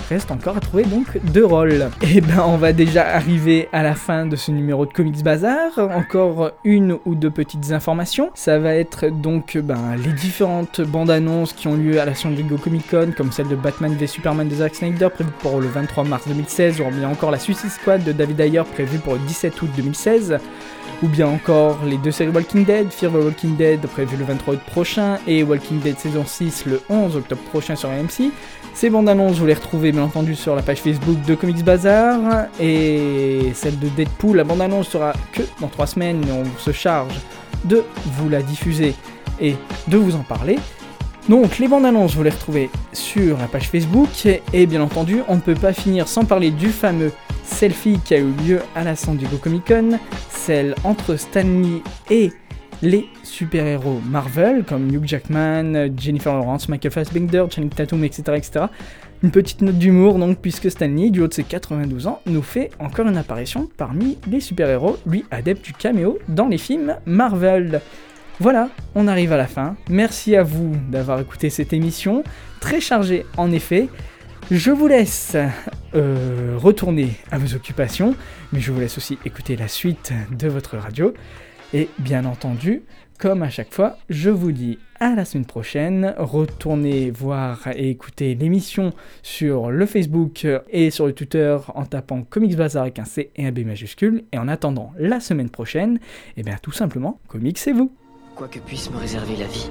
Reste 0.09 0.31
encore 0.31 0.57
à 0.57 0.59
trouver 0.59 0.83
donc 0.83 1.05
deux 1.33 1.45
rôles. 1.45 1.68
Et 2.01 2.21
ben 2.21 2.43
on 2.45 2.57
va 2.57 2.73
déjà 2.73 3.07
arriver 3.07 3.69
à 3.71 3.83
la 3.83 3.95
fin 3.95 4.25
de 4.25 4.35
ce 4.35 4.51
numéro 4.51 4.85
de 4.85 4.93
Comics 4.93 5.23
Bazar. 5.23 5.77
Encore 5.77 6.51
une 6.63 6.97
ou 7.05 7.15
deux 7.15 7.29
petites 7.29 7.71
informations. 7.71 8.31
Ça 8.33 8.59
va 8.59 8.75
être 8.75 9.07
donc 9.07 9.57
ben, 9.57 9.95
les 10.03 10.11
différentes 10.13 10.81
bandes 10.81 11.11
annonces 11.11 11.53
qui 11.53 11.67
ont 11.67 11.75
lieu 11.75 11.99
à 11.99 12.05
la 12.05 12.15
San 12.15 12.33
Diego 12.33 12.57
Comic 12.57 12.89
Con, 12.89 13.13
comme 13.15 13.31
celle 13.31 13.47
de 13.47 13.55
Batman 13.55 13.93
v 13.93 14.07
Superman 14.07 14.47
de 14.47 14.55
Zack 14.55 14.75
Snyder 14.75 15.09
prévue 15.09 15.31
pour 15.39 15.59
le 15.59 15.67
23 15.67 16.03
mars 16.05 16.27
2016, 16.27 16.81
ou 16.81 16.85
bien 16.91 17.09
encore 17.09 17.31
la 17.31 17.39
Suicide 17.39 17.69
Squad 17.69 18.03
de 18.03 18.11
David 18.11 18.39
Ayer 18.39 18.63
prévue 18.73 18.97
pour 18.99 19.13
le 19.13 19.19
17 19.19 19.61
août 19.61 19.69
2016 19.75 20.39
ou 21.01 21.07
bien 21.07 21.27
encore 21.27 21.79
les 21.85 21.97
deux 21.97 22.11
séries 22.11 22.31
Walking 22.31 22.65
Dead, 22.65 22.91
Fear 22.91 23.11
the 23.11 23.15
Walking 23.15 23.55
Dead 23.55 23.79
prévu 23.79 24.17
le 24.17 24.25
23 24.25 24.55
août 24.55 24.59
prochain 24.67 25.17
et 25.27 25.43
Walking 25.43 25.79
Dead 25.79 25.97
saison 25.97 26.25
6 26.25 26.65
le 26.65 26.81
11 26.89 27.15
octobre 27.15 27.41
prochain 27.43 27.75
sur 27.75 27.89
AMC. 27.89 28.31
Ces 28.79 28.89
bandes 28.89 29.09
annonces, 29.09 29.39
vous 29.39 29.45
les 29.45 29.55
retrouvez 29.55 29.91
bien 29.91 30.03
entendu 30.03 30.35
sur 30.35 30.55
la 30.55 30.61
page 30.61 30.79
Facebook 30.79 31.21
de 31.25 31.35
Comics 31.35 31.65
Bazar 31.65 32.45
et 32.61 33.51
celle 33.53 33.77
de 33.77 33.89
Deadpool, 33.89 34.37
la 34.37 34.45
bande 34.45 34.61
annonce 34.61 34.87
sera 34.87 35.11
que 35.33 35.41
dans 35.59 35.67
3 35.67 35.85
semaines 35.85 36.23
on 36.31 36.45
se 36.57 36.71
charge 36.71 37.13
de 37.65 37.83
vous 38.05 38.29
la 38.29 38.41
diffuser 38.41 38.95
et 39.41 39.57
de 39.89 39.97
vous 39.97 40.15
en 40.15 40.23
parler. 40.23 40.57
Donc 41.27 41.59
les 41.59 41.67
bandes 41.67 41.85
annonces, 41.85 42.15
vous 42.15 42.23
les 42.23 42.29
retrouvez 42.29 42.69
sur 42.93 43.37
la 43.37 43.47
page 43.47 43.67
Facebook 43.67 44.25
et 44.53 44.65
bien 44.65 44.81
entendu, 44.81 45.23
on 45.27 45.35
ne 45.35 45.41
peut 45.41 45.55
pas 45.55 45.73
finir 45.73 46.07
sans 46.07 46.23
parler 46.23 46.49
du 46.49 46.69
fameux 46.69 47.11
selfie 47.43 47.99
qui 48.05 48.13
a 48.13 48.19
eu 48.19 48.31
lieu 48.47 48.61
à 48.75 48.85
la 48.85 48.95
San 48.95 49.17
Diego 49.17 49.35
Comic 49.35 49.67
Con, 49.67 49.99
celle 50.29 50.73
entre 50.85 51.17
Stanley 51.17 51.81
et 52.09 52.31
les 52.81 53.07
super-héros 53.23 54.01
Marvel 54.09 54.63
comme 54.63 54.89
Hugh 54.93 55.05
Jackman, 55.05 55.89
Jennifer 55.97 56.33
Lawrence, 56.33 56.69
Michael 56.69 56.91
Fassbender, 56.91 57.45
Channing 57.49 57.69
Tatum, 57.69 58.03
etc., 58.03 58.21
etc. 58.35 58.65
Une 59.21 59.31
petite 59.31 59.61
note 59.61 59.77
d'humour 59.77 60.17
donc 60.17 60.37
puisque 60.39 60.71
Stanley, 60.71 61.09
du 61.09 61.21
haut 61.21 61.27
de 61.27 61.33
ses 61.33 61.43
92 61.43 62.07
ans, 62.07 62.21
nous 62.25 62.41
fait 62.41 62.71
encore 62.79 63.07
une 63.07 63.17
apparition 63.17 63.69
parmi 63.75 64.17
les 64.29 64.39
super-héros, 64.39 64.97
lui 65.05 65.25
adepte 65.29 65.63
du 65.63 65.73
caméo 65.73 66.19
dans 66.29 66.47
les 66.47 66.57
films 66.57 66.95
Marvel. 67.05 67.81
Voilà, 68.39 68.69
on 68.95 69.09
arrive 69.09 69.33
à 69.33 69.37
la 69.37 69.47
fin. 69.47 69.75
Merci 69.89 70.37
à 70.37 70.43
vous 70.43 70.73
d'avoir 70.89 71.19
écouté 71.19 71.49
cette 71.49 71.73
émission, 71.73 72.23
très 72.61 72.79
chargée 72.79 73.25
en 73.35 73.51
effet. 73.51 73.89
Je 74.51 74.71
vous 74.71 74.87
laisse 74.87 75.35
euh, 75.93 76.55
retourner 76.57 77.11
à 77.29 77.37
vos 77.37 77.53
occupations, 77.55 78.15
mais 78.53 78.61
je 78.61 78.71
vous 78.71 78.79
laisse 78.79 78.97
aussi 78.97 79.19
écouter 79.25 79.57
la 79.57 79.67
suite 79.67 80.13
de 80.31 80.47
votre 80.47 80.77
radio. 80.77 81.13
Et 81.73 81.89
bien 81.99 82.25
entendu, 82.25 82.83
comme 83.19 83.43
à 83.43 83.49
chaque 83.49 83.73
fois, 83.73 83.97
je 84.09 84.29
vous 84.29 84.51
dis 84.51 84.79
à 84.99 85.13
la 85.13 85.25
semaine 85.25 85.45
prochaine. 85.45 86.15
Retournez 86.17 87.11
voir 87.11 87.67
et 87.75 87.89
écouter 87.89 88.33
l'émission 88.33 88.93
sur 89.21 89.69
le 89.71 89.85
Facebook 89.85 90.47
et 90.69 90.89
sur 90.89 91.05
le 91.05 91.13
Twitter 91.13 91.57
en 91.75 91.85
tapant 91.85 92.23
Comics 92.23 92.55
Bazar 92.55 92.83
avec 92.83 92.97
un 92.97 93.05
C 93.05 93.31
et 93.35 93.45
un 93.45 93.51
B 93.51 93.59
majuscule. 93.59 94.23
Et 94.31 94.37
en 94.37 94.47
attendant 94.47 94.93
la 94.97 95.19
semaine 95.19 95.49
prochaine, 95.49 95.99
et 96.37 96.43
bien 96.43 96.57
tout 96.61 96.71
simplement, 96.71 97.19
comics 97.27 97.57
c'est 97.57 97.73
vous. 97.73 97.91
Quoi 98.35 98.47
que 98.47 98.59
puisse 98.59 98.89
me 98.89 98.97
réserver 98.97 99.35
la 99.35 99.47
vie, 99.47 99.69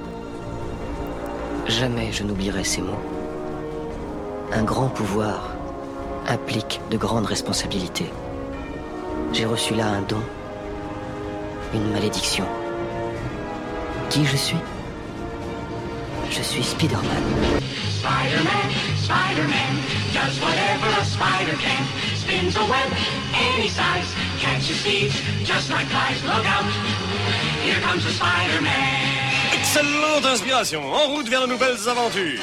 jamais 1.67 2.11
je 2.11 2.23
n'oublierai 2.23 2.63
ces 2.63 2.81
mots. 2.81 3.03
Un 4.53 4.63
grand 4.63 4.89
pouvoir 4.89 5.55
implique 6.27 6.79
de 6.91 6.97
grandes 6.97 7.25
responsabilités. 7.25 8.09
J'ai 9.33 9.45
reçu 9.45 9.73
là 9.73 9.87
un 9.87 10.01
don, 10.03 10.21
une 11.73 11.91
malédiction. 11.91 12.45
Qui 14.09 14.25
je 14.25 14.37
suis? 14.37 14.57
Je 16.29 16.41
suis 16.41 16.63
Spider-Man. 16.63 17.23
Spider-Man, 17.99 18.69
Spider-Man, 18.97 19.73
does 20.13 20.39
whatever 20.39 20.87
a 21.01 21.05
spider 21.05 21.57
can. 21.57 21.83
Spins 22.15 22.55
a 22.55 22.61
web 22.61 22.89
any 23.33 23.67
size, 23.67 24.13
catches 24.39 24.81
thieves 24.81 25.15
just 25.43 25.69
like 25.69 25.87
flies. 25.87 26.23
Look 26.23 26.45
out, 26.45 26.65
here 27.63 27.79
comes 27.81 28.05
the 28.05 28.11
Spider-Man. 28.11 29.53
Excellente 29.53 30.25
inspiration, 30.25 30.83
en 30.83 31.09
route 31.09 31.27
vers 31.27 31.41
de 31.41 31.47
nouvelles 31.47 31.87
aventures. 31.87 32.39